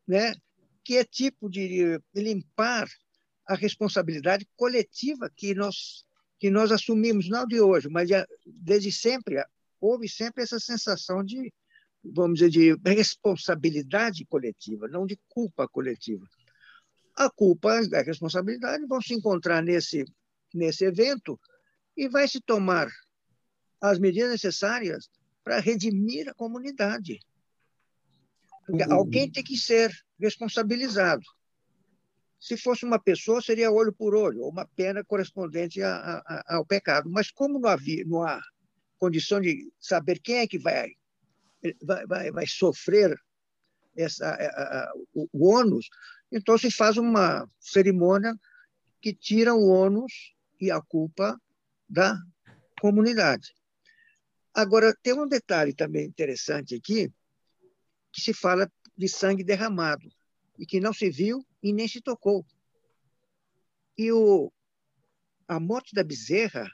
[0.07, 0.35] né?
[0.85, 2.89] que é tipo de limpar
[3.47, 6.05] a responsabilidade coletiva que nós
[6.39, 8.11] que nós assumimos não de hoje, mas
[8.45, 9.43] desde sempre
[9.81, 11.51] houve sempre essa sensação de
[12.05, 16.27] vamos dizer de responsabilidade coletiva, não de culpa coletiva.
[17.17, 20.05] A culpa e a responsabilidade vão se encontrar nesse
[20.55, 21.39] nesse evento
[21.97, 22.89] e vai se tomar
[23.81, 25.11] as medidas necessárias
[25.43, 27.19] para redimir a comunidade.
[28.67, 31.23] Porque alguém tem que ser responsabilizado.
[32.41, 36.65] Se fosse uma pessoa, seria olho por olho, ou uma pena correspondente a, a, ao
[36.65, 37.11] pecado.
[37.11, 38.41] Mas como não, havia, não há
[38.99, 40.91] condição de saber quem é que vai,
[41.83, 43.19] vai, vai, vai sofrer
[43.97, 45.89] essa, a, o, o ônus,
[46.31, 48.35] então se faz uma cerimônia
[49.01, 51.41] que tira o ônus e a culpa
[51.89, 52.19] da
[52.81, 53.55] comunidade.
[54.53, 57.13] Agora, tem um detalhe também interessante aqui,
[58.13, 60.09] que se fala de sangue derramado
[60.59, 62.47] e que não se viu e nem se tocou.
[63.99, 64.53] E o,
[65.49, 66.71] a morte da bezerra,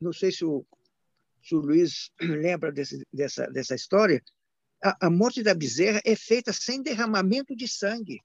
[0.00, 0.66] não sei se o,
[1.42, 4.22] se o Luiz lembra desse, dessa, dessa história,
[4.84, 8.20] a, a morte da bezerra é feita sem derramamento de sangue.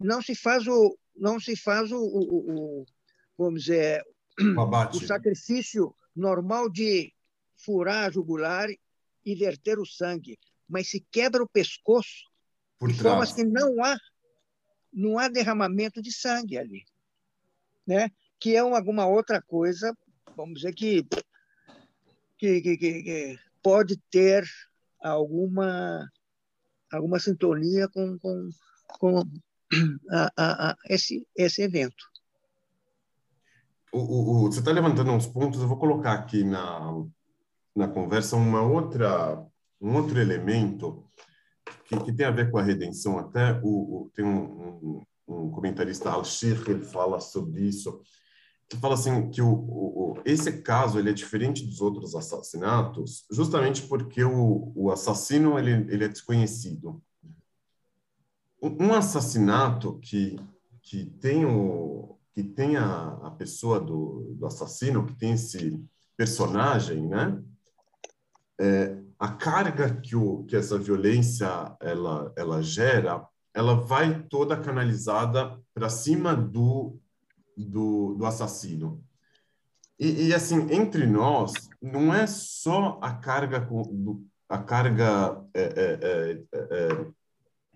[0.00, 2.86] Não se faz o, não se faz o, o, o
[3.36, 4.02] vamos dizer,
[4.40, 7.12] o, o sacrifício normal de
[7.54, 8.68] furar a jugular
[9.24, 12.24] e verter o sangue, mas se quebra o pescoço
[12.78, 13.98] por de forma que não há,
[14.90, 16.84] não há derramamento de sangue ali.
[17.86, 18.10] Né?
[18.40, 19.94] Que é alguma outra coisa,
[20.34, 21.06] vamos dizer, que,
[22.38, 24.48] que, que, que pode ter
[25.02, 26.08] alguma,
[26.92, 28.48] alguma sintonia com, com,
[28.98, 29.22] com
[30.10, 32.04] a, a, a esse, esse evento.
[33.92, 36.92] O, o, você está levantando uns pontos, eu vou colocar aqui na,
[37.74, 39.42] na conversa uma outra,
[39.80, 41.04] um outro elemento
[41.84, 43.18] que, que, tem a ver com a redenção.
[43.18, 48.02] Até o, o tem um, um, um, comentarista, Al-Shir, ele fala sobre isso,
[48.68, 53.82] que fala assim que o, o, esse caso ele é diferente dos outros assassinatos, justamente
[53.82, 57.02] porque o, o assassino ele, ele é desconhecido.
[58.60, 60.38] Um assassinato que,
[60.82, 65.82] que tem, o, que tem a, a pessoa do, do assassino, que tem esse
[66.16, 67.42] personagem, né?
[68.60, 71.46] É, a carga que, o, que essa violência
[71.80, 76.98] ela, ela gera, ela vai toda canalizada para cima do,
[77.64, 79.02] do, do assassino.
[79.98, 85.98] E, e, assim, entre nós, não é só a carga, do, a carga é, é,
[86.02, 87.06] é, é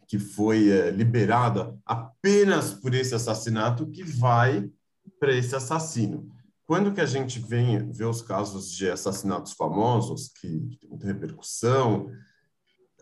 [0.07, 4.71] que foi é, liberada apenas por esse assassinato que vai
[5.19, 6.31] para esse assassino.
[6.67, 12.11] Quando que a gente vem ver os casos de assassinatos famosos, que tem muita repercussão,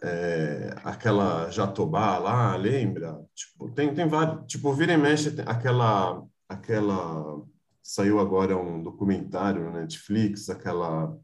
[0.03, 3.21] é, aquela Jatobá lá, lembra?
[3.35, 7.41] Tipo, tem, tem vários, tipo, vira e mexe, aquela, aquela,
[7.81, 11.17] saiu agora um documentário na Netflix, aquela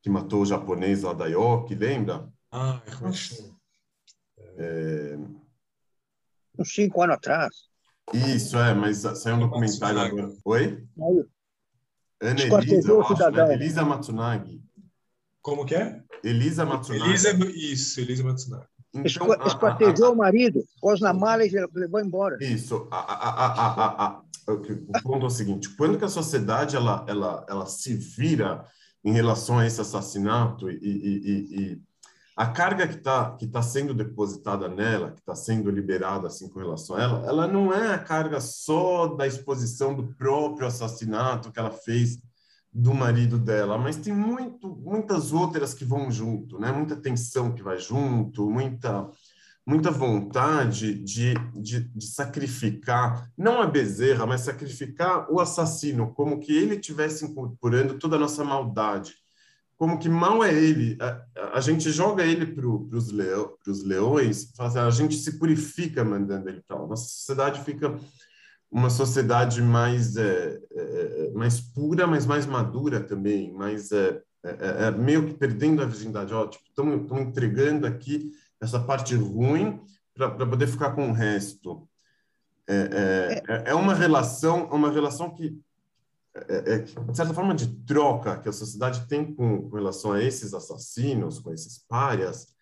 [0.00, 2.32] que matou o japonês lá da Yoki, lembra?
[2.50, 2.80] Ah,
[4.38, 5.18] é, é...
[6.58, 7.54] Uns cinco anos atrás.
[8.14, 10.32] Isso, é, mas saiu um documentário agora.
[10.44, 10.86] Oi?
[12.20, 14.62] Ana Elisa, acho, Elisa Matsunagi.
[15.42, 16.02] Como que é?
[16.22, 17.08] Elisa Matsunagi.
[17.08, 18.69] Elisa, isso, Elisa Matsunagi.
[18.92, 22.36] Então, Esquartejou o marido, pôs na mala e levou embora.
[22.40, 22.88] Isso.
[22.90, 28.64] A, o ponto é o seguinte: quando que a sociedade ela, ela, ela se vira
[29.04, 31.82] em relação a esse assassinato e, e, e,
[32.36, 36.58] a carga que está que tá sendo depositada nela, que está sendo liberada assim com
[36.58, 41.58] relação a ela, ela não é a carga só da exposição do próprio assassinato que
[41.58, 42.18] ela fez
[42.72, 46.70] do marido dela, mas tem muito, muitas outras que vão junto, né?
[46.70, 49.10] Muita tensão que vai junto, muita
[49.66, 56.52] muita vontade de, de, de, sacrificar, não a Bezerra, mas sacrificar o assassino, como que
[56.52, 59.14] ele tivesse incorporando toda a nossa maldade,
[59.76, 60.98] como que mal é ele.
[61.00, 63.12] A, a gente joga ele para os
[63.84, 66.86] leões, a gente se purifica mandando ele para lá.
[66.88, 67.96] Nossa sociedade fica
[68.70, 74.50] uma sociedade mais, é, é, é, mais pura, mas mais madura também, mais é, é,
[74.50, 76.32] é, é meio que perdendo a virgindade.
[76.32, 79.80] Ó, tipo, estamos entregando aqui essa parte ruim
[80.14, 81.88] para poder ficar com o resto.
[82.68, 85.58] É, é, é uma relação, uma relação que
[86.32, 90.22] é, é, de certa forma de troca que a sociedade tem com, com relação a
[90.22, 92.54] esses assassinos, com esses párias,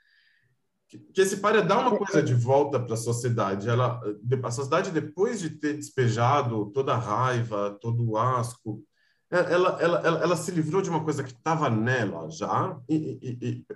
[0.88, 3.68] que, esse pária dá uma coisa de volta para a sociedade.
[3.68, 4.00] Ela,
[4.42, 8.82] a sociedade depois de ter despejado toda a raiva, todo o asco,
[9.30, 13.18] é, ela, ela, ela, ela se livrou de uma coisa que estava nela já e,
[13.22, 13.66] e, e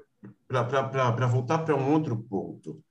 [0.48, 2.82] para voltar para um outro ponto.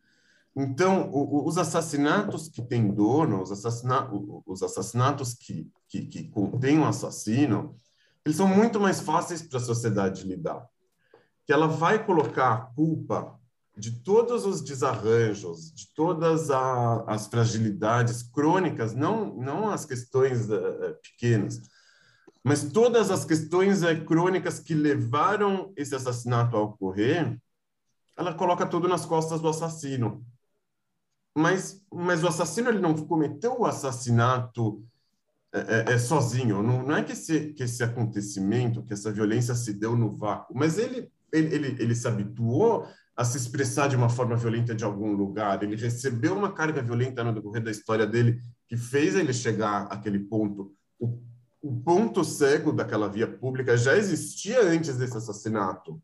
[0.56, 4.08] Então, o, os assassinatos que têm dono, os, assassina,
[4.46, 7.76] os assassinatos que, que, que contêm um assassino,
[8.24, 10.68] eles são muito mais fáceis para a sociedade lidar.
[11.46, 13.41] Que ela vai colocar a culpa
[13.76, 20.96] de todos os desarranjos, de todas a, as fragilidades crônicas, não, não as questões uh,
[21.02, 21.62] pequenas,
[22.44, 27.40] mas todas as questões uh, crônicas que levaram esse assassinato a ocorrer,
[28.18, 30.26] ela coloca tudo nas costas do assassino
[31.36, 34.84] mas, mas o assassino ele não cometeu o assassinato
[35.54, 36.62] é, é, é, sozinho.
[36.62, 40.56] Não, não é que esse, que esse acontecimento, que essa violência se deu no vácuo,
[40.58, 44.84] mas ele, ele, ele, ele se habituou a se expressar de uma forma violenta de
[44.84, 45.62] algum lugar.
[45.64, 50.20] Ele recebeu uma carga violenta no decorrer da história dele que fez ele chegar àquele
[50.20, 50.74] ponto.
[51.00, 51.20] O,
[51.62, 56.02] o ponto cego daquela via pública já existia antes desse assassinato.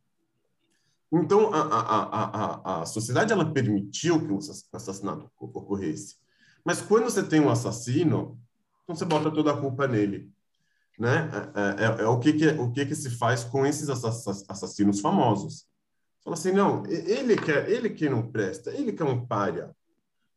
[1.11, 4.39] Então, a, a, a, a, sociedade ela permitiu que o
[4.73, 6.17] assassinato ocorresse.
[6.65, 8.37] Mas quando você tem um assassino,
[8.83, 10.29] então você bota toda a culpa nele.
[10.99, 11.29] Né?
[11.55, 14.99] É, é, é, é o, que, que, o que, que se faz com esses assassinos
[14.99, 15.66] famosos.
[16.27, 19.73] Fala assim, não, ele que, é, ele que não presta, ele que é um pária.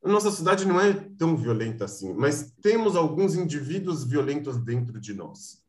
[0.05, 5.13] A nossa sociedade não é tão violenta assim, mas temos alguns indivíduos violentos dentro de
[5.13, 5.65] nós.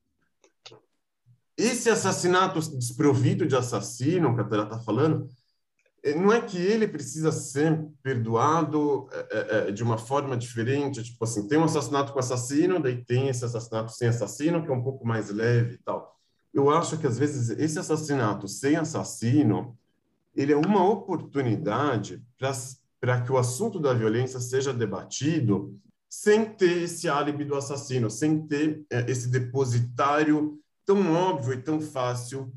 [1.57, 5.27] Esse assassinato desprovido de assassino, que a Tara está falando,
[6.03, 11.23] eh, não é que ele precisa ser perdoado é, é, de uma forma diferente, tipo
[11.23, 14.83] assim, tem um assassinato com assassino, daí tem esse assassinato sem assassino, que é um
[14.83, 16.15] pouco mais leve e tal.
[16.53, 19.75] Eu acho que, às vezes, esse assassinato sem assassino,
[20.35, 22.23] ele é uma oportunidade
[22.99, 25.77] para que o assunto da violência seja debatido
[26.09, 31.79] sem ter esse álibi do assassino, sem ter é, esse depositário tão óbvio e tão
[31.79, 32.51] fácil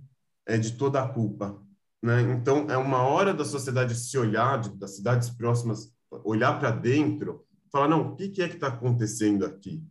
[0.45, 1.62] é, de toda a culpa.
[2.03, 2.20] Né?
[2.22, 5.93] Então, é uma hora da sociedade se olhar, de, das cidades próximas,
[6.25, 9.83] olhar para dentro, falar, não, o que, que é que está acontecendo aqui?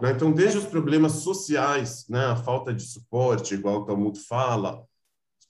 [0.00, 0.12] Né?
[0.12, 2.26] Então, desde os problemas sociais, né?
[2.26, 4.82] a falta de suporte, igual o Talmud fala,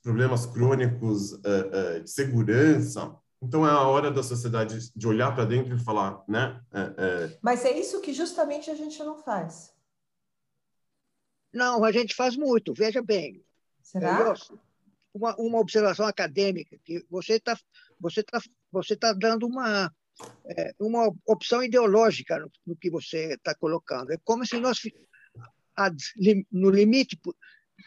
[0.03, 5.45] problemas crônicos uh, uh, de segurança, então é a hora da sociedade de olhar para
[5.45, 6.61] dentro e falar, né?
[6.71, 9.73] Uh, Mas é isso que justamente a gente não faz.
[11.53, 13.43] Não, a gente faz muito, veja bem.
[13.81, 14.33] Será?
[15.13, 17.57] Uma, uma observação acadêmica, que você está
[17.99, 18.41] você tá,
[18.71, 19.93] você tá dando uma,
[20.45, 24.11] é, uma opção ideológica no, no que você está colocando.
[24.11, 24.79] É como se nós,
[26.51, 27.19] no limite,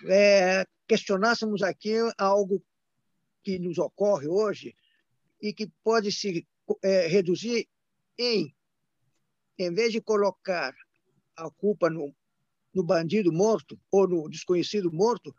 [0.05, 2.63] é, questionássemos aqui algo
[3.43, 4.75] que nos ocorre hoje
[5.41, 6.47] e que pode se
[6.83, 7.69] é, reduzir
[8.19, 8.55] em,
[9.59, 10.75] em vez de colocar
[11.37, 12.15] a culpa no,
[12.75, 15.35] no bandido morto ou no desconhecido morto,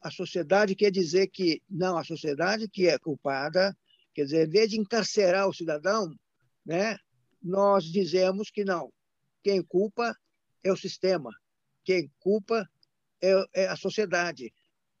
[0.00, 3.76] a sociedade quer dizer que não, a sociedade que é culpada,
[4.14, 6.14] quer dizer, em vez de encarcerar o cidadão,
[6.64, 6.96] né,
[7.42, 8.92] nós dizemos que não,
[9.42, 10.14] quem culpa
[10.62, 11.30] é o sistema,
[11.84, 12.68] quem culpa
[13.22, 14.52] é, é a sociedade.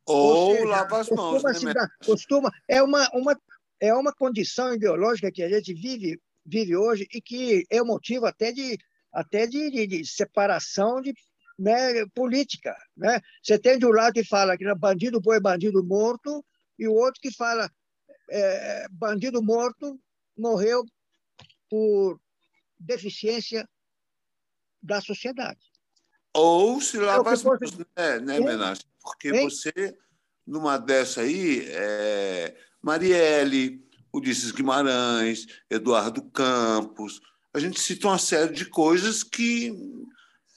[0.06, 1.42] Ou, seja, lava as mãos.
[1.42, 1.88] Costuma, né?
[2.04, 3.40] costuma, é, uma, uma,
[3.80, 8.26] é uma condição ideológica que a gente vive, vive hoje e que é o motivo
[8.26, 8.78] até de,
[9.12, 11.14] até de, de, de separação de
[11.58, 12.74] né, política.
[12.96, 13.20] Né?
[13.42, 16.44] Você tem de um lado que fala que bandido foi bandido morto,
[16.78, 17.70] e o outro que fala
[18.30, 20.00] é, bandido morto
[20.36, 20.84] morreu
[21.68, 22.18] por
[22.78, 23.68] deficiência
[24.82, 25.69] da sociedade.
[26.34, 27.58] Ou se lava as mãos,
[27.96, 28.74] né, né?
[29.02, 29.48] Porque hein?
[29.48, 29.72] você,
[30.46, 37.20] numa dessa aí, é, Marielle, Ulisses Guimarães, Eduardo Campos,
[37.52, 39.74] a gente cita uma série de coisas que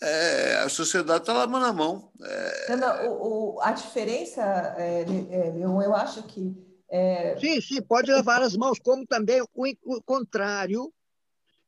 [0.02, 2.12] é, a sociedade está lá mão na mão.
[2.22, 2.76] É...
[2.76, 4.42] Não, o, o, a diferença,
[4.78, 6.54] é, é, eu, eu acho que.
[6.90, 7.38] É...
[7.40, 9.48] Sim, sim, pode levar as mãos, como também o,
[9.86, 10.94] o contrário,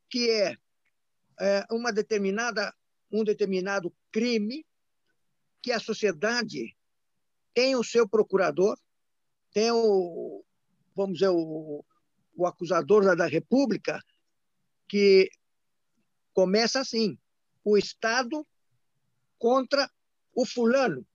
[0.09, 0.55] que é,
[1.39, 2.73] é, uma determinada,
[3.19, 4.65] um determinado crime
[5.61, 6.75] que a sociedade
[7.53, 8.77] tem o seu procurador,
[9.53, 10.43] tem o,
[10.95, 11.83] vamos dizer, o,
[12.35, 13.99] o acusador da, da República,
[14.87, 15.29] que
[16.33, 17.17] começa assim:
[17.63, 18.45] o Estado
[19.39, 19.89] contra
[20.35, 21.05] o fulano.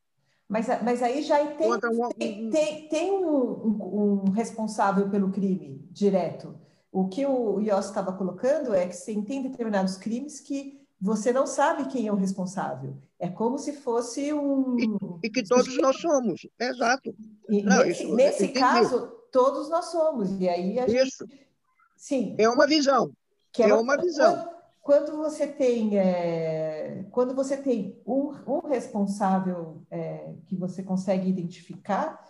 [0.48, 2.08] Mas, mas aí já tem, um...
[2.08, 6.58] tem, tem, tem um, um, um, responsável pelo crime direto.
[6.90, 11.46] O que o Ios estava colocando é que você tem determinados crimes que você não
[11.46, 12.96] sabe quem é o responsável.
[13.18, 14.76] É como se fosse um.
[14.78, 17.14] E, e que todos nós somos, exato.
[17.48, 20.30] Não, nesse, isso, nesse caso, todos nós somos.
[20.40, 21.26] E aí a isso.
[21.26, 21.48] Gente...
[21.96, 22.34] Sim.
[22.38, 23.12] É uma visão.
[23.58, 24.48] É, é uma, visão.
[24.80, 31.28] Quando, quando você tem, é, quando você tem um, um responsável é, que você consegue
[31.28, 32.22] identificar,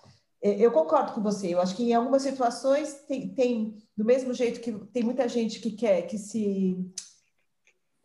[0.43, 1.55] é, eu concordo com você.
[1.55, 5.61] Eu acho que em algumas situações tem, tem do mesmo jeito que tem muita gente
[5.61, 6.77] que quer que se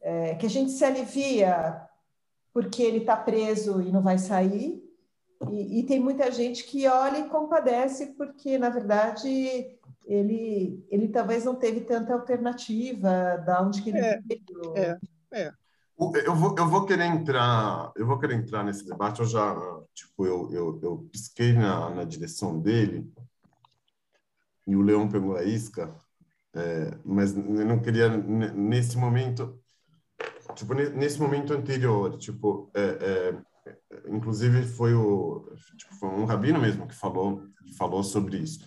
[0.06, 1.82] é, que a gente se alivia
[2.54, 4.82] porque ele está preso e não vai sair,
[5.52, 9.28] e, e, tem muita gente que olha e compadece porque na verdade
[10.06, 14.78] ele ele talvez não teve tanta alternativa da onde que ele é, veio.
[14.78, 14.98] É,
[15.34, 15.52] é.
[15.98, 19.22] Eu vou, eu vou querer entrar, eu vou querer entrar nesse debate.
[19.22, 19.56] Eu já,
[19.94, 23.10] tipo, eu, eu, eu pisquei na, na direção dele
[24.68, 25.94] e o Leão pegou a isca,
[26.54, 29.60] é, mas eu não queria nesse momento,
[30.56, 32.82] tipo, nesse momento anterior, tipo, é,
[33.68, 38.66] é, inclusive foi o, tipo, foi um rabino mesmo que falou, que falou sobre isso.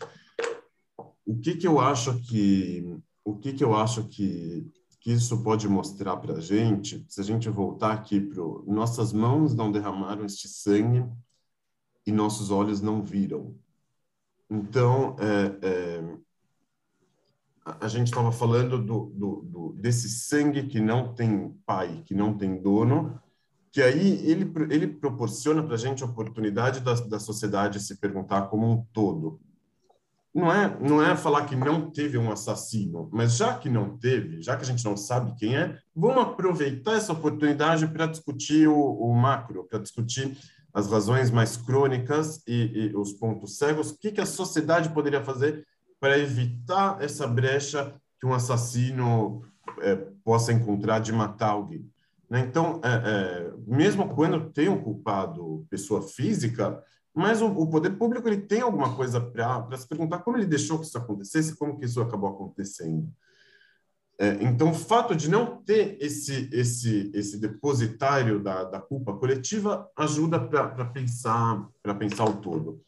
[1.26, 4.70] O que que eu acho que, o que que eu acho que
[5.00, 9.54] que isso pode mostrar para a gente, se a gente voltar aqui para nossas mãos
[9.54, 11.06] não derramaram este sangue
[12.04, 13.54] e nossos olhos não viram.
[14.50, 16.18] Então, é,
[17.80, 22.36] a gente estava falando do, do, do, desse sangue que não tem pai, que não
[22.36, 23.20] tem dono,
[23.70, 28.42] que aí ele, ele proporciona para a gente a oportunidade da, da sociedade se perguntar
[28.42, 29.40] como um todo
[30.38, 34.40] não é, não é falar que não teve um assassino, mas já que não teve,
[34.42, 38.78] já que a gente não sabe quem é, vamos aproveitar essa oportunidade para discutir o,
[38.78, 40.36] o macro, para discutir
[40.72, 43.90] as razões mais crônicas e, e, os pontos cegos.
[43.90, 45.66] O que, que a sociedade poderia fazer
[46.00, 49.42] para evitar essa brecha que um assassino
[49.80, 51.90] é, possa encontrar de matar alguém?
[52.28, 52.40] Né?
[52.40, 56.82] Então, é, é, mesmo quando tem um culpado pessoa física,
[57.14, 60.78] mas o, o, poder público ele tem alguma coisa para se perguntar como ele deixou
[60.78, 63.10] que isso acontecesse, como que isso acabou acontecendo.
[64.20, 69.88] É, então, o fato de não ter esse esse esse depositário da, da culpa coletiva
[69.96, 71.68] ajuda para pensar
[71.98, 72.82] pensar o todo.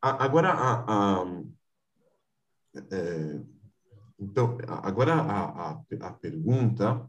[0.00, 1.42] A, agora a, a
[2.74, 3.40] é,
[4.18, 7.08] então agora a, a, a pergunta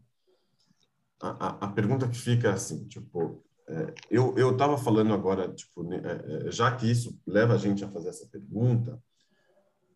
[1.20, 6.00] a, a, pergunta que fica assim tipo é, eu eu estava falando agora tipo né,
[6.04, 9.02] é, é, já que isso leva a gente a fazer essa pergunta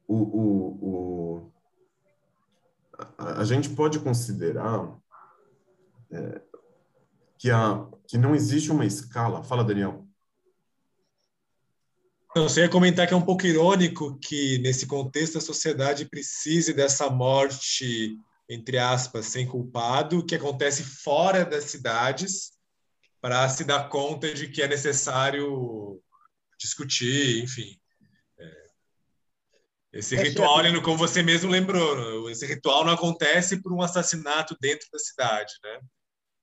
[0.09, 1.53] o, o, o
[3.17, 4.99] a, gente pode considerar
[6.11, 6.43] é,
[7.39, 10.10] que a que não existe uma escala fala Daniel
[12.35, 16.73] não, você ia comentar que é um pouco irônico que, nesse contexto, a sociedade precise
[16.73, 18.17] dessa morte,
[18.49, 22.53] entre aspas, sem culpado, que acontece fora das cidades,
[23.21, 26.01] para se dar conta de que é necessário
[26.59, 27.77] discutir, enfim.
[28.39, 28.67] É,
[29.95, 34.89] esse é ritual, como você mesmo lembrou, esse ritual não acontece por um assassinato dentro
[34.93, 35.81] da cidade, né?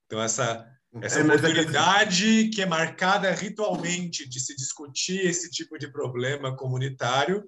[0.05, 5.91] Então essa essa é, oportunidade que é marcada ritualmente de se discutir esse tipo de
[5.91, 7.43] problema comunitário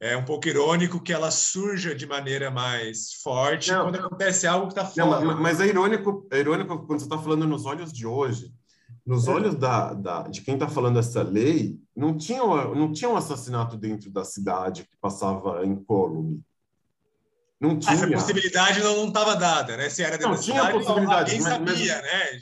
[0.00, 4.66] é um pouco irônico que ela surja de maneira mais forte não, quando acontece algo
[4.66, 5.24] que está fora.
[5.24, 8.52] Não, mas é irônico, é irônico quando você está falando nos olhos de hoje.
[9.06, 9.30] Nos é.
[9.30, 13.76] olhos da, da, de quem está falando essa lei, não tinha, não tinha um assassinato
[13.76, 16.42] dentro da cidade que passava incólume.
[17.62, 17.94] Não tinha.
[17.94, 19.88] Essa possibilidade não estava dada, né?
[19.88, 22.02] Se era não, tinha possibilidade, alguém mas, sabia, mas...
[22.02, 22.38] né?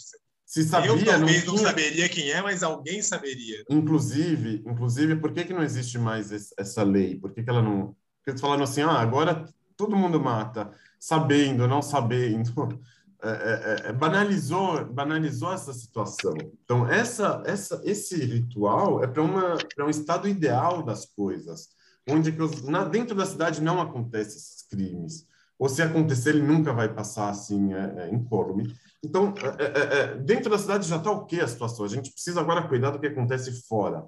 [0.46, 3.62] Se sabia, eu talvez não, não, saberia quem é, mas alguém saberia.
[3.68, 7.16] Inclusive, inclusive, por que, que não existe mais essa lei?
[7.16, 7.94] Por que, que ela não.
[8.18, 9.44] Porque eles falaram assim, ah, agora
[9.76, 12.80] todo mundo mata, sabendo, não sabendo.
[13.22, 16.32] É, é, é, banalizou, banalizou essa situação.
[16.64, 21.68] Então, essa, essa, esse ritual é para um estado ideal das coisas,
[22.08, 25.26] onde que os, na, dentro da cidade não acontecem esses crimes,
[25.58, 28.74] ou se acontecer, ele nunca vai passar assim é, é, incólume.
[29.04, 31.84] Então, é, é, é dentro da cidade já está ok a situação.
[31.84, 34.06] A gente precisa agora cuidar do que acontece fora.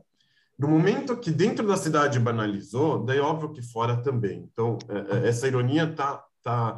[0.59, 4.49] No momento que dentro da cidade banalizou, daí é óbvio que fora também.
[4.51, 6.75] Então, é, essa ironia está tá,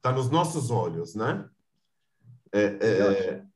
[0.00, 1.44] tá nos nossos olhos, né?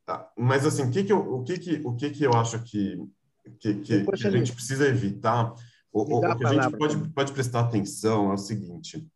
[0.05, 0.31] Tá.
[0.37, 3.01] mas assim, o que que eu, o que que o que que eu acho que
[3.59, 5.55] que, que, que a gente precisa evitar,
[5.93, 9.07] ou, ou que a gente pode, pode prestar atenção é o seguinte: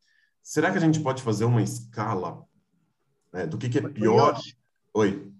[0.42, 2.44] será que a gente pode fazer uma escala
[3.32, 4.38] né, do que, que é pior?
[4.92, 5.32] Oi.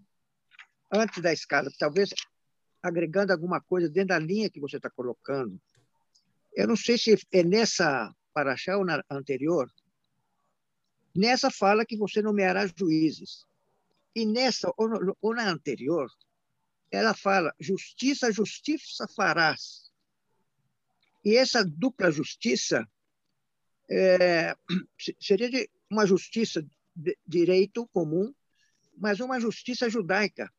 [0.92, 2.10] Antes da escala, talvez
[2.82, 5.60] agregando alguma coisa dentro da linha que você está colocando.
[6.54, 9.68] Eu não sei se é nessa paraxá ou na anterior.
[11.14, 13.44] Nessa fala que você nomeará juízes.
[14.14, 16.08] E nessa, ou, ou na anterior,
[16.90, 19.83] ela fala: justiça, justiça farás.
[21.24, 22.86] E essa dupla justiça
[23.90, 24.54] é,
[25.18, 26.64] seria de uma justiça
[26.94, 28.32] de direito comum,
[28.96, 30.52] mas uma justiça judaica.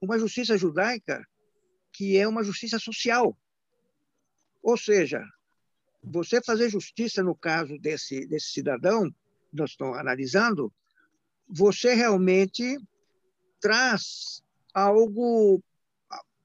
[0.00, 1.26] Uma justiça judaica
[1.92, 3.36] que é uma justiça social.
[4.62, 5.24] Ou seja,
[6.02, 9.12] você fazer justiça no caso desse, desse cidadão,
[9.52, 10.72] nós estamos analisando,
[11.48, 12.78] você realmente
[13.60, 15.62] traz algo,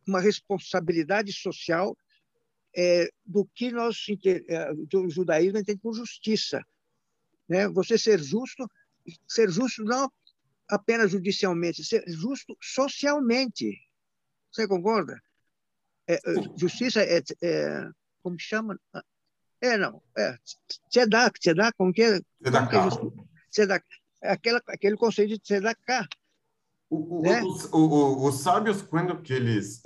[0.07, 1.95] uma responsabilidade social
[2.75, 6.61] é, do que nós, é, do judaísmo entende por justiça.
[7.47, 7.67] Né?
[7.69, 8.69] Você ser justo,
[9.27, 10.11] ser justo não
[10.67, 13.79] apenas judicialmente, ser justo socialmente.
[14.51, 15.19] Você concorda?
[16.07, 16.19] É, é
[16.57, 17.89] justiça é, é,
[18.21, 18.79] como chama?
[19.61, 20.37] É, não, é,
[20.89, 22.19] tzedak, tzedak, como que é?
[23.51, 23.85] Tzedak.
[24.21, 26.07] É aquela, aquele conceito de tzedakah,
[26.89, 27.43] o, né?
[27.43, 29.81] os, o, os, sábios, quando que eles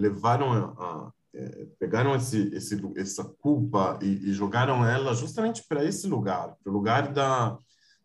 [0.00, 6.06] levaram a, é, pegaram esse, esse, essa culpa e, e jogaram ela justamente para esse
[6.06, 7.58] lugar, para o lugar da,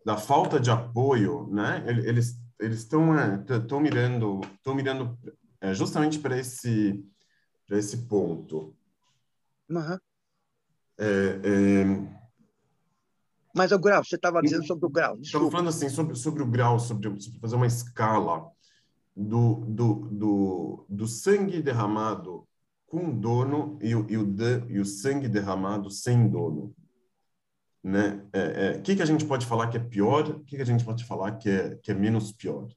[0.04, 1.84] da falta de apoio, né?
[1.86, 3.10] Eles eles estão
[3.48, 5.18] estão mirando estão mirando
[5.72, 7.04] justamente para esse
[7.66, 8.76] para esse ponto.
[9.68, 9.98] Uhum.
[10.98, 11.84] É,
[13.54, 15.18] mas o grau, você estava dizendo sobre o grau.
[15.20, 18.50] Estava falando assim, sobre, sobre o grau, sobre, sobre fazer uma escala
[19.14, 22.48] do, do, do, do sangue derramado
[22.92, 24.36] com dono e o, e o,
[24.68, 26.76] e o sangue derramado sem dono.
[27.82, 28.22] Né?
[28.34, 30.28] É, é, que, que a gente pode falar que é pior?
[30.28, 32.68] O que, que a gente pode falar que é, que é menos pior?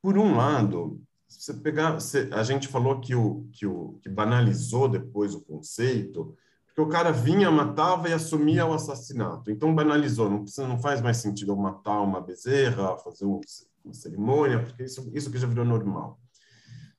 [0.00, 4.88] Por um lado, você pegar, você, a gente falou que o, que o que banalizou
[4.88, 9.50] depois o conceito, porque o cara vinha, matava e assumia o assassinato.
[9.50, 13.40] Então banalizou, não, precisa, não faz mais sentido eu matar uma bezerra, fazer um,
[13.84, 16.16] uma cerimônia, porque isso, isso que já virou normal.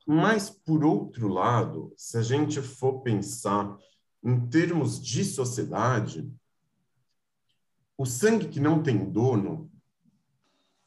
[0.08, 3.78] Mas, por outro lado, se a gente for pensar
[4.24, 6.32] em termos de sociedade,
[7.97, 9.70] o sangue que não tem dono,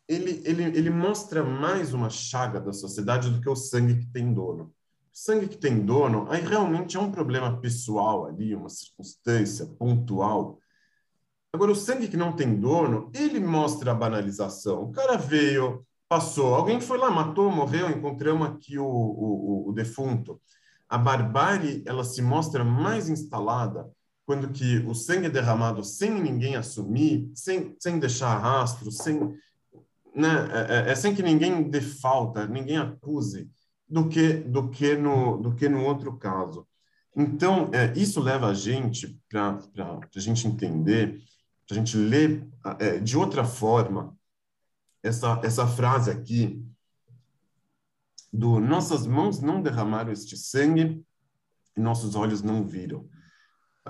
[0.08, 4.32] ele, ele, ele mostra mais uma chaga da sociedade do que o sangue que tem
[4.32, 4.74] dono
[5.12, 10.58] sangue que tem dono, aí realmente é um problema pessoal ali, uma circunstância pontual.
[11.52, 14.84] Agora, o sangue que não tem dono, ele mostra a banalização.
[14.84, 20.42] O cara veio, passou, alguém foi lá, matou, morreu, encontramos aqui o, o, o defunto.
[20.88, 23.88] A barbárie, ela se mostra mais instalada
[24.26, 29.20] quando que o sangue é derramado sem ninguém assumir, sem, sem deixar rastro, sem,
[30.12, 33.48] né, é, é, é sem que ninguém dê falta, ninguém acuse
[33.88, 36.66] do que do que no do que no outro caso.
[37.16, 41.20] Então é, isso leva a gente para a gente entender,
[41.68, 42.48] para a gente ler
[42.80, 44.16] é, de outra forma
[45.02, 46.64] essa essa frase aqui
[48.32, 51.04] do nossas mãos não derramaram este sangue
[51.76, 53.08] e nossos olhos não viram.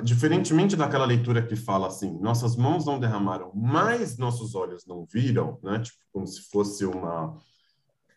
[0.02, 5.58] Diferentemente daquela leitura que fala assim, nossas mãos não derramaram, mas nossos olhos não viram,
[5.62, 5.80] né?
[5.80, 7.36] Tipo como se fosse uma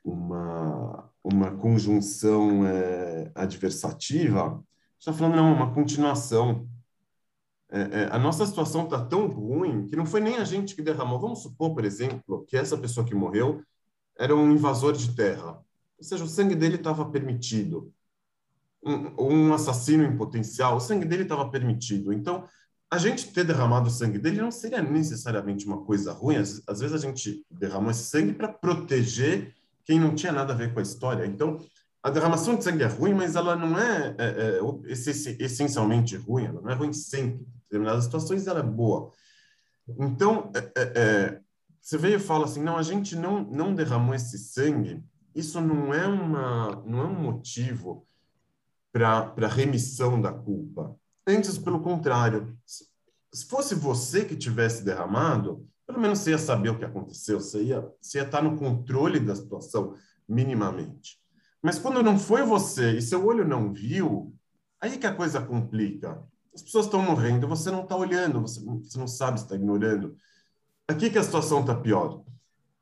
[0.03, 4.61] uma, uma conjunção é, adversativa,
[4.99, 6.67] está falando, não, uma continuação.
[7.76, 10.82] É, é, a nossa situação está tão ruim que não foi nem a gente que
[10.84, 11.19] derramou.
[11.19, 13.63] Vamos supor, por exemplo, que essa pessoa que morreu
[14.15, 15.59] era um invasor de terra.
[15.97, 17.91] Ou seja, o sangue dele estava permitido.
[18.86, 22.13] Um, um assassino em potencial, o sangue dele estava permitido.
[22.13, 22.47] Então,
[22.91, 26.36] a gente ter derramado o sangue dele não seria necessariamente uma coisa ruim.
[26.36, 29.51] Às, às vezes a gente derramou esse sangue para proteger
[29.84, 31.26] quem não tinha nada a ver com a história.
[31.26, 31.59] Então,
[32.03, 36.61] a derramação de sangue é ruim, mas ela não é, é, é essencialmente ruim, ela
[36.61, 37.41] não é ruim sempre.
[37.41, 39.09] Em determinadas situações ela é boa.
[39.97, 41.41] Então, é, é, é,
[41.79, 45.01] você veio e fala assim, não, a gente não, não derramou esse sangue,
[45.33, 48.05] isso não é, uma, não é um motivo
[48.91, 50.95] para remissão da culpa.
[51.25, 56.77] Antes, pelo contrário, se fosse você que tivesse derramado, pelo menos você ia saber o
[56.77, 59.95] que aconteceu, você ia, você ia estar no controle da situação
[60.27, 61.22] minimamente.
[61.64, 64.36] Mas quando não foi você e seu olho não viu,
[64.82, 66.22] aí que a coisa complica.
[66.53, 70.16] As pessoas estão morrendo, você não está olhando, você, você não sabe, está ignorando.
[70.88, 72.22] Aqui que a situação está pior.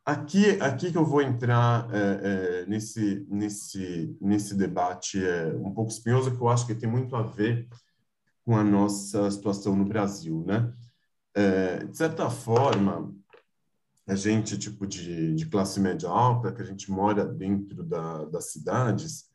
[0.03, 5.91] Aqui, aqui que eu vou entrar é, é, nesse, nesse, nesse debate é, um pouco
[5.91, 7.69] espinhoso, que eu acho que tem muito a ver
[8.43, 10.73] com a nossa situação no Brasil, né?
[11.35, 13.13] É, de certa forma,
[14.07, 18.51] a gente, tipo, de, de classe média alta, que a gente mora dentro da, das
[18.51, 19.29] cidades,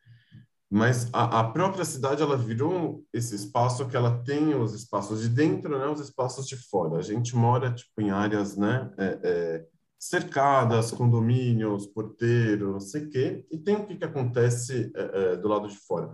[0.69, 5.29] mas a, a, própria cidade, ela virou esse espaço que ela tem os espaços de
[5.29, 6.97] dentro, né, os espaços de fora.
[6.97, 9.65] A gente mora, tipo, em áreas, né, é, é,
[9.97, 15.37] cercadas, condomínios, porteiro, não sei o quê, e tem o que, que acontece é, é
[15.37, 16.13] do lado de fora.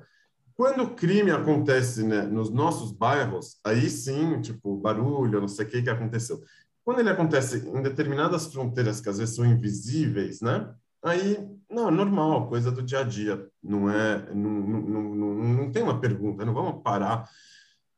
[0.55, 5.69] Quando o crime acontece né, nos nossos bairros, aí sim, tipo, barulho, não sei o
[5.69, 6.43] que que aconteceu.
[6.83, 10.73] Quando ele acontece em determinadas fronteiras que às vezes são invisíveis, né?
[11.01, 11.37] Aí,
[11.69, 13.47] não, é normal, coisa do dia a dia.
[13.61, 17.29] Não é, não, não, não, não tem uma pergunta, não vamos parar.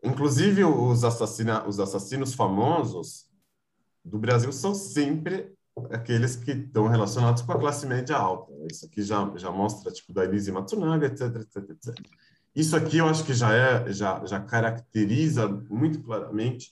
[0.04, 3.26] Inclusive, os, assassina, os assassinos famosos
[4.04, 5.52] do Brasil são sempre
[5.92, 8.52] aqueles que estão relacionados com a classe média alta.
[8.72, 12.08] Isso aqui já, já mostra, tipo, da Elise Matsunaga, etc, etc, etc.
[12.56, 16.72] Isso aqui eu acho que já é já, já caracteriza muito claramente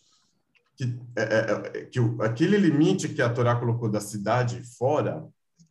[0.76, 5.26] que, é, é, é que o, aquele limite que a Torá colocou da cidade fora,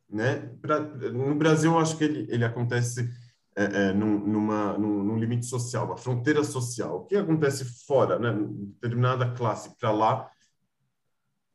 [0.09, 0.51] né?
[0.61, 3.09] Pra, no Brasil eu acho que ele, ele acontece
[3.57, 6.97] é, é, num, numa, num, num, limite social, uma fronteira social.
[6.97, 8.35] O que acontece fora, né?
[8.81, 10.31] Determinada classe para lá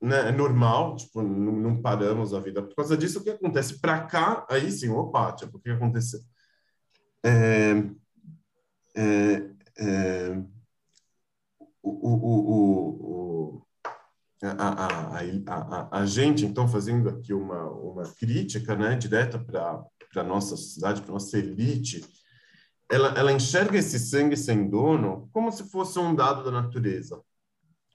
[0.01, 3.19] né, é normal, tipo, não, não, paramos a vida por causa disso.
[3.19, 6.19] O que acontece para cá, aí sim, opa, tipo, o que aconteceu?
[7.23, 7.83] É,
[8.95, 10.43] é, é,
[11.87, 13.65] o, o, o,
[14.43, 19.85] a, a, a, a, gente, então, fazendo aqui uma, uma crítica né, direta para
[20.15, 22.05] a nossa sociedade, para a nossa elite,
[22.89, 27.21] ela, ela enxerga esse sangue sem dono como se fosse um dado da natureza.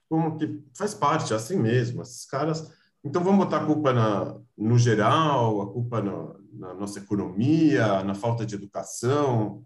[0.09, 2.01] Como que faz parte, é assim mesmo.
[2.01, 2.71] Esses caras.
[3.03, 8.13] Então, vamos botar a culpa na, no geral, a culpa na, na nossa economia, na
[8.13, 9.65] falta de educação,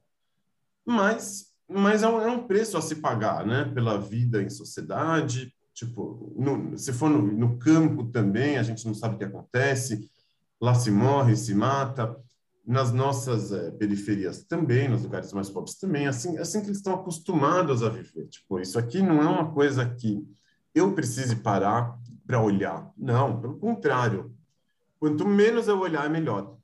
[0.85, 3.65] mas mas é um, é um, preço a se pagar, né?
[3.73, 8.93] Pela vida em sociedade, tipo, no, se for no, no, campo também, a gente não
[8.93, 10.09] sabe o que acontece,
[10.59, 12.15] lá se morre, se mata,
[12.65, 16.95] nas nossas é, periferias também, nos lugares mais pobres também, assim, assim que eles estão
[16.95, 18.27] acostumados a viver.
[18.27, 20.21] Tipo, isso aqui não é uma coisa que
[20.75, 22.91] eu precise parar para olhar.
[22.97, 24.35] Não, pelo contrário.
[24.99, 26.57] Quanto menos eu olhar, é melhor.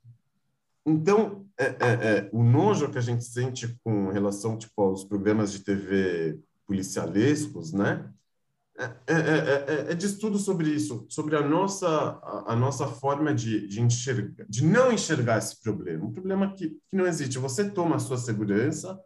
[0.84, 5.52] Então, é, é, é, o nojo que a gente sente com relação tipo, aos programas
[5.52, 8.10] de TV policialescos, né?
[8.76, 13.32] É, é, é, é, de estudo sobre isso, sobre a nossa, a, a nossa forma
[13.32, 16.04] de, de, enxergar, de não enxergar esse problema.
[16.04, 17.38] Um problema que, que não existe.
[17.38, 18.98] Você toma a sua segurança,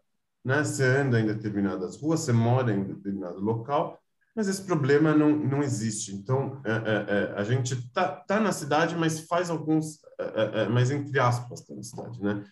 [0.42, 0.64] né?
[0.64, 4.00] Você anda em determinadas ruas, você mora em determinado local,
[4.38, 6.14] mas esse problema não, não existe.
[6.14, 10.62] Então, é, é, é a gente está tá na cidade, mas faz alguns, é, é,
[10.62, 12.44] é, mas entre aspas, está na cidade, né?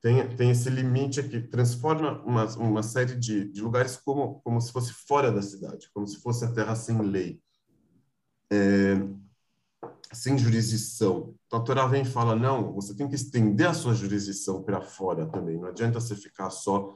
[0.00, 4.72] Tem, tem esse limite que transforma uma, uma série de, de lugares como, como se
[4.72, 7.40] fosse fora da cidade, como se fosse a terra sem lei,
[10.12, 11.36] sem jurisdição.
[11.46, 14.80] Então, a Torá vem e fala, não, você tem que estender a sua jurisdição para
[14.80, 16.94] fora também, não adianta você ficar só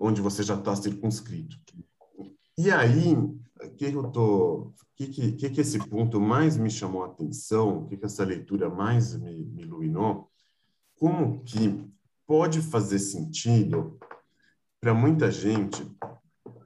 [0.00, 1.56] onde você já está circunscrito.
[2.56, 3.16] E aí,
[3.70, 8.04] que eu tô, que, que, que esse ponto mais me chamou a atenção, que, que
[8.04, 10.30] essa leitura mais me, me iluminou,
[10.96, 11.90] como que
[12.26, 13.98] pode fazer sentido
[14.80, 15.86] para muita gente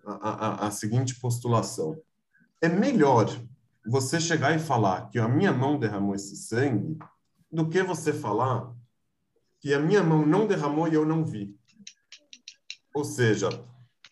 [0.04, 1.96] a, a, a seguinte postulação:
[2.60, 3.26] é melhor
[3.86, 6.98] você chegar e falar que a minha mão derramou esse sangue
[7.50, 8.74] do que você falar
[9.60, 11.56] que a minha mão não derramou e eu não vi.
[12.94, 13.48] Ou seja,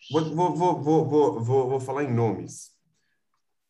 [0.09, 2.71] Vou, vou, vou, vou, vou, vou falar em nomes.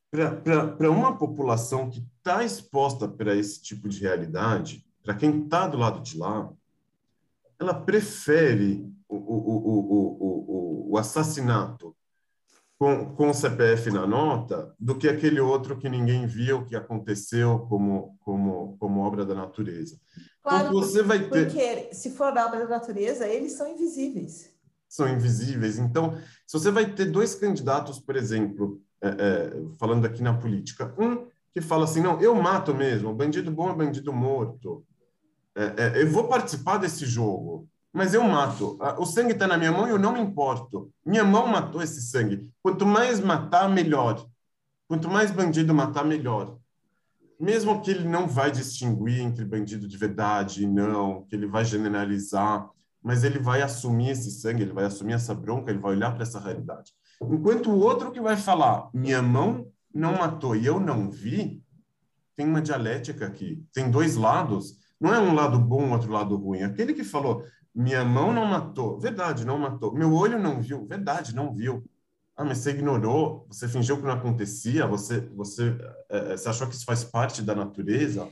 [0.09, 5.77] Para uma população que está exposta para esse tipo de realidade, para quem está do
[5.77, 6.49] lado de lá,
[7.59, 11.95] ela prefere o, o, o, o, o assassinato
[12.77, 17.65] com, com o CPF na nota do que aquele outro que ninguém viu, que aconteceu
[17.67, 19.99] como, como, como obra da natureza.
[20.43, 21.47] Claro, então, você vai ter...
[21.47, 24.55] porque se for obra da natureza, eles são invisíveis
[24.87, 25.77] são invisíveis.
[25.77, 30.93] Então, se você vai ter dois candidatos, por exemplo, é, é, falando aqui na política,
[30.97, 34.85] um que fala assim, não, eu mato mesmo, bandido bom é bandido morto,
[35.55, 38.77] é, é eu vou participar desse jogo, mas eu mato.
[38.99, 40.91] O sangue está na minha mão e eu não me importo.
[41.03, 42.47] Minha mão matou esse sangue.
[42.61, 44.23] Quanto mais matar, melhor.
[44.87, 46.59] Quanto mais bandido matar, melhor.
[47.39, 51.65] Mesmo que ele não vai distinguir entre bandido de verdade e não, que ele vai
[51.65, 52.69] generalizar,
[53.01, 56.23] mas ele vai assumir esse sangue, ele vai assumir essa bronca, ele vai olhar para
[56.23, 56.93] essa realidade.
[57.21, 61.63] Enquanto o outro que vai falar, minha mão não matou e eu não vi,
[62.35, 64.77] tem uma dialética aqui, tem dois lados.
[64.99, 66.63] Não é um lado bom, outro lado ruim.
[66.63, 67.43] Aquele que falou,
[67.73, 69.93] minha mão não matou, verdade, não matou.
[69.93, 71.83] Meu olho não viu, verdade, não viu.
[72.35, 75.75] Ah, mas você ignorou, você fingiu que não acontecia, você, você,
[76.07, 78.29] é, você achou que isso faz parte da natureza?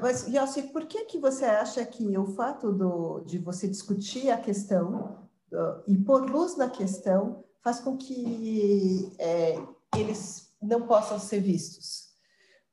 [0.00, 4.38] Mas, Yossi, por que, que você acha que o fato do, de você discutir a
[4.38, 9.58] questão uh, e pôr luz na questão faz com que é,
[9.96, 12.10] eles não possam ser vistos?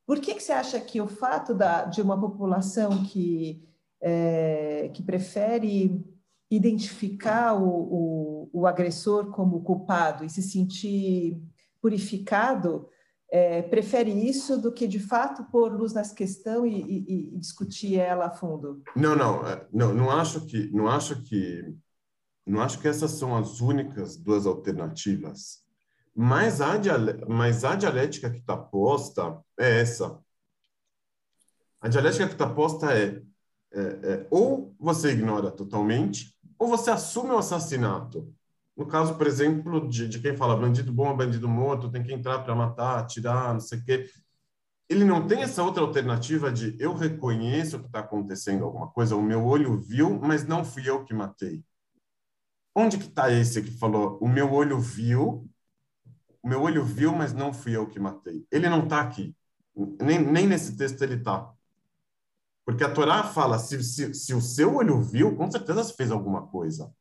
[0.06, 3.68] Por que, que você acha que o fato da, de uma população que,
[4.02, 6.02] é, que prefere
[6.50, 11.38] identificar o, o, o, agressor como culpado e se sentir
[11.82, 12.88] purificado,
[13.30, 18.00] é, prefere isso do que de fato pôr luz nessa questão e, e, e, discutir
[18.00, 18.82] ela a fundo?
[18.96, 21.76] Não, não, é, não, não acho que, não acho que,
[22.48, 25.64] não acho que essas são as únicas duas alternativas.
[26.16, 26.74] Mas a,
[27.28, 30.18] mas a dialética que está posta é essa.
[31.82, 33.22] A dialética que está posta é,
[33.72, 38.34] é, é, ou você ignora totalmente, ou você assume o assassinato.
[38.76, 42.14] No caso, por exemplo, de, de quem fala bandido bom é bandido morto, tem que
[42.14, 44.10] entrar para matar, atirar, não sei o quê.
[44.90, 49.22] Ele não tem essa outra alternativa de eu reconheço que está acontecendo alguma coisa, o
[49.22, 51.64] meu olho viu, mas não fui eu que matei.
[52.80, 55.50] Onde que está esse que falou, o meu olho viu,
[56.44, 58.46] o meu olho viu, mas não fui eu que matei.
[58.52, 59.36] Ele não está aqui.
[60.00, 61.52] Nem, nem nesse texto ele está.
[62.64, 66.12] Porque a Torá fala, se, se, se o seu olho viu, com certeza você fez
[66.12, 66.94] alguma coisa.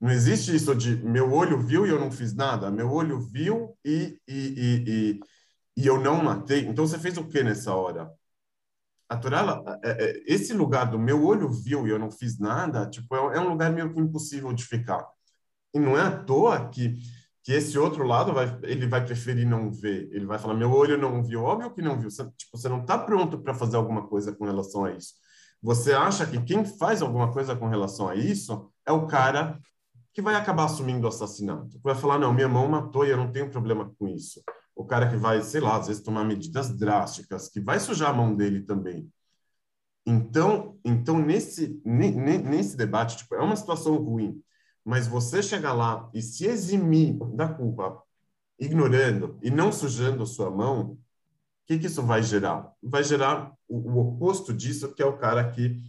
[0.00, 2.68] Não existe isso de meu olho viu e eu não fiz nada.
[2.68, 5.20] Meu olho viu e, e, e, e,
[5.76, 6.66] e eu não matei.
[6.66, 8.12] Então você fez o que nessa hora?
[9.14, 13.14] A é, é, esse lugar do meu olho viu e eu não fiz nada, tipo,
[13.14, 15.06] é, é um lugar meio que impossível de ficar.
[15.74, 16.94] E não é à toa que
[17.44, 20.08] que esse outro lado vai, ele vai preferir não ver.
[20.12, 21.44] Ele vai falar, meu olho não viu.
[21.44, 22.10] Óbvio que não viu.
[22.10, 25.12] Você, tipo, você não está pronto para fazer alguma coisa com relação a isso.
[25.62, 29.60] Você acha que quem faz alguma coisa com relação a isso é o cara
[30.14, 31.78] que vai acabar assumindo o assassinato.
[31.82, 34.42] Vai falar, não, minha mão matou e eu não tenho problema com isso.
[34.74, 38.14] O cara que vai, sei lá, às vezes tomar medidas drásticas, que vai sujar a
[38.14, 39.10] mão dele também.
[40.06, 44.42] Então, então nesse, nesse debate, tipo, é uma situação ruim
[44.84, 48.02] mas você chegar lá e se eximir da culpa,
[48.58, 50.98] ignorando e não sujando sua mão, o
[51.66, 52.70] que, que isso vai gerar?
[52.82, 55.80] Vai gerar o, o, oposto disso, que é o cara que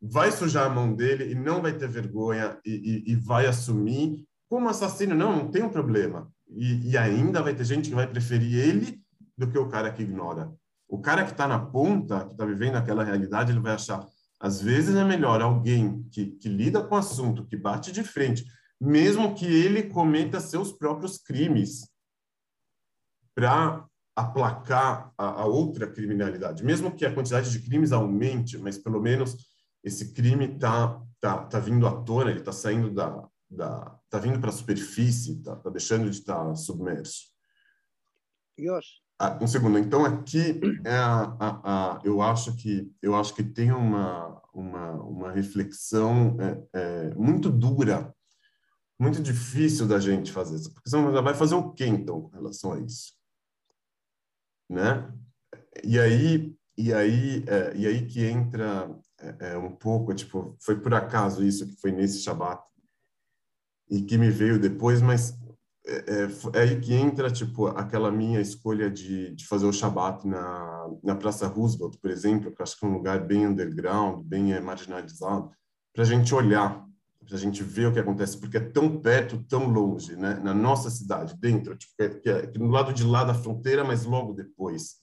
[0.00, 4.26] vai sujar a mão dele e não vai ter vergonha e, e, e vai assumir
[4.48, 5.14] como assassino.
[5.14, 6.30] Não, não tem um problema.
[6.56, 9.02] E, e ainda vai ter gente que vai preferir ele
[9.36, 10.52] do que o cara que ignora.
[10.88, 14.06] O cara que está na ponta, que está vivendo aquela realidade, ele vai achar
[14.42, 18.44] às vezes é melhor alguém que, que lida com o assunto, que bate de frente,
[18.80, 21.88] mesmo que ele cometa seus próprios crimes,
[23.36, 23.86] para
[24.16, 26.64] aplacar a, a, outra criminalidade.
[26.64, 29.36] Mesmo que a quantidade de crimes aumente, mas pelo menos
[29.84, 34.40] esse crime está tá, tá vindo à tona, ele está saindo da, da tá vindo
[34.40, 37.30] para a superfície, está tá deixando de estar tá submerso.
[39.18, 39.78] Ah, um segundo.
[39.78, 44.92] Então aqui é a, a, a, eu acho que eu acho que tem uma uma,
[45.02, 48.14] uma reflexão é, é, muito dura,
[48.98, 50.72] muito difícil da gente fazer isso.
[50.74, 53.14] Porque você vai fazer o quê então com relação a isso,
[54.68, 55.12] né?
[55.84, 58.90] E aí e aí é, e aí que entra
[59.20, 62.71] é, é, um pouco tipo foi por acaso isso que foi nesse Shabat
[63.92, 65.38] e que me veio depois, mas
[65.86, 70.26] é, é, é, aí que entra tipo aquela minha escolha de, de fazer o Shabat
[70.26, 74.54] na, na Praça Roosevelt, por exemplo, que acho que é um lugar bem underground, bem
[74.54, 75.50] é, marginalizado,
[75.92, 76.82] para a gente olhar,
[77.26, 80.40] para a gente ver o que acontece, porque é tão perto, tão longe, né?
[80.42, 83.84] Na nossa cidade, dentro, tipo, é, que é, que no lado de lá da fronteira,
[83.84, 85.02] mas logo depois.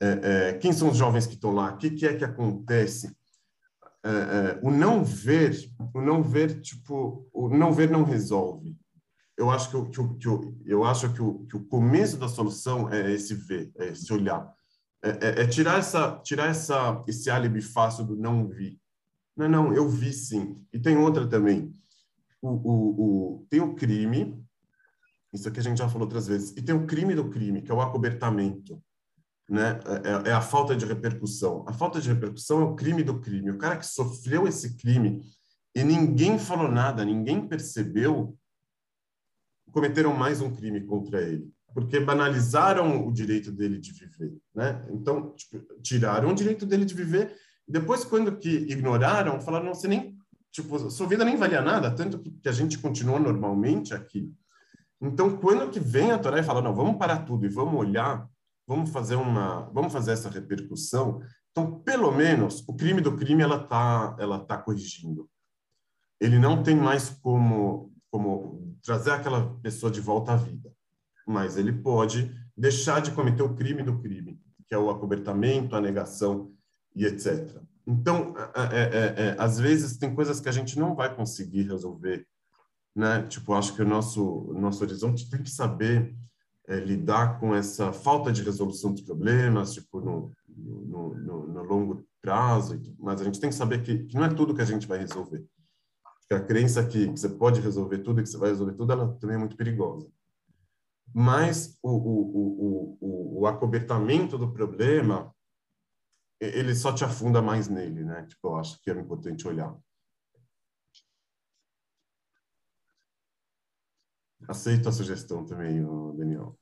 [0.00, 1.72] É, quem são os jovens que estão lá?
[1.72, 3.16] O que, que é que acontece?
[4.62, 5.56] O não ver,
[5.94, 8.76] o não ver, tipo, o não ver não resolve
[9.38, 10.28] eu acho que, o, que, que
[10.66, 14.52] eu acho que o, que o começo da solução é esse ver, é esse olhar.
[15.00, 18.80] É, é, é, tirar, essa, tirar essa, esse álibi fácil do não vi.
[19.36, 20.60] Não, não, eu vi sim.
[20.72, 21.72] E tem outra também.
[22.42, 24.44] O, o, o, tem o crime,
[25.32, 27.70] isso aqui a gente já falou outras vezes, e tem o crime do crime, que
[27.70, 28.82] é o acobertamento.
[29.48, 29.80] Né?
[30.26, 31.64] É, é, a falta de repercussão.
[31.66, 33.50] A falta de repercussão é o crime do crime.
[33.50, 35.22] O cara que sofreu esse crime
[35.74, 38.36] e ninguém falou nada, ninguém percebeu,
[39.70, 41.52] cometeram mais um crime contra ele.
[41.72, 44.84] porque banalizaram o direito dele de viver, né?
[44.90, 47.36] Então, tipo, tiraram o direito dele de viver.
[47.68, 50.16] Depois, quando que ignoraram, falaram, não, você nem,
[50.50, 54.32] tipo, sua vida nem valia nada, tanto que a gente continuou normalmente aqui.
[55.00, 58.26] Então, quando que vem a Torá e fala, não, vamos parar tudo e vamos olhar,
[58.68, 61.20] vamos fazer uma, vamos fazer essa repercussão.
[61.50, 65.28] Então, pelo menos, o crime do crime ela tá, ela tá corrigindo.
[66.20, 70.70] Ele não tem mais como, como trazer aquela pessoa de volta à vida
[71.28, 75.80] mas ele pode deixar de cometer o crime do crime, que é o acobertamento, a
[75.80, 76.50] negação
[76.96, 77.60] e etc.
[77.86, 82.26] Então, é, é, é, às vezes tem coisas que a gente não vai conseguir resolver,
[82.96, 83.22] né?
[83.28, 86.16] Tipo, acho que o nosso nosso horizonte tem que saber
[86.68, 92.06] é, lidar com essa falta de resolução dos problemas, tipo no, no, no, no longo
[92.22, 94.86] prazo, mas a gente tem que saber que, que, não é tudo que a gente
[94.86, 95.44] vai resolver.
[96.20, 98.92] Porque a crença que, que você pode resolver tudo e que você vai resolver tudo,
[98.92, 100.08] ela também é muito perigosa
[101.14, 105.34] mas o, o, o, o, acobertamento do problema
[106.40, 108.24] ele só te afunda mais nele, né?
[108.26, 109.76] Tipo, eu acho que é importante olhar.
[114.46, 115.82] Aceito a sugestão também,
[116.16, 116.57] Daniel.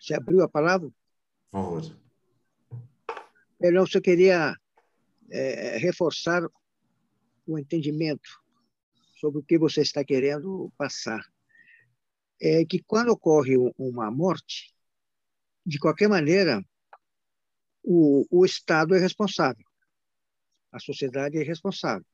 [0.00, 0.88] Você abriu a palavra?
[1.50, 1.98] Por favor.
[3.60, 4.56] Eu não só queria
[5.30, 6.42] é, reforçar
[7.46, 8.40] o entendimento
[9.16, 11.24] sobre o que você está querendo passar
[12.40, 14.74] é que quando ocorre uma morte,
[15.64, 16.60] de qualquer maneira,
[17.84, 19.64] o, o Estado é responsável,
[20.72, 22.06] a sociedade é responsável.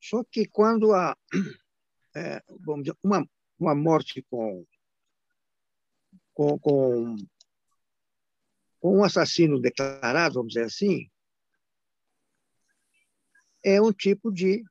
[0.00, 1.16] Só que quando há
[2.14, 3.28] é, vamos dizer, uma,
[3.58, 4.66] uma morte com,
[6.32, 7.16] com, com,
[8.80, 11.08] com um assassino declarado, vamos dizer assim,
[13.64, 14.62] é um tipo de,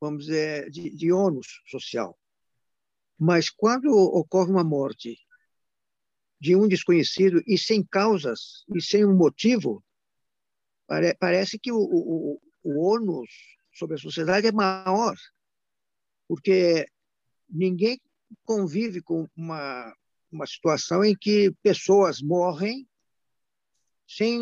[0.00, 2.18] vamos dizer, de, de ônus social.
[3.18, 5.18] Mas quando ocorre uma morte
[6.40, 9.84] de um desconhecido e sem causas e sem um motivo,
[10.86, 13.30] pare, parece que o, o, o ônus
[13.72, 15.16] sobre a sociedade é maior,
[16.28, 16.86] porque
[17.48, 18.00] ninguém
[18.44, 19.94] convive com uma,
[20.30, 22.86] uma situação em que pessoas morrem
[24.06, 24.32] sem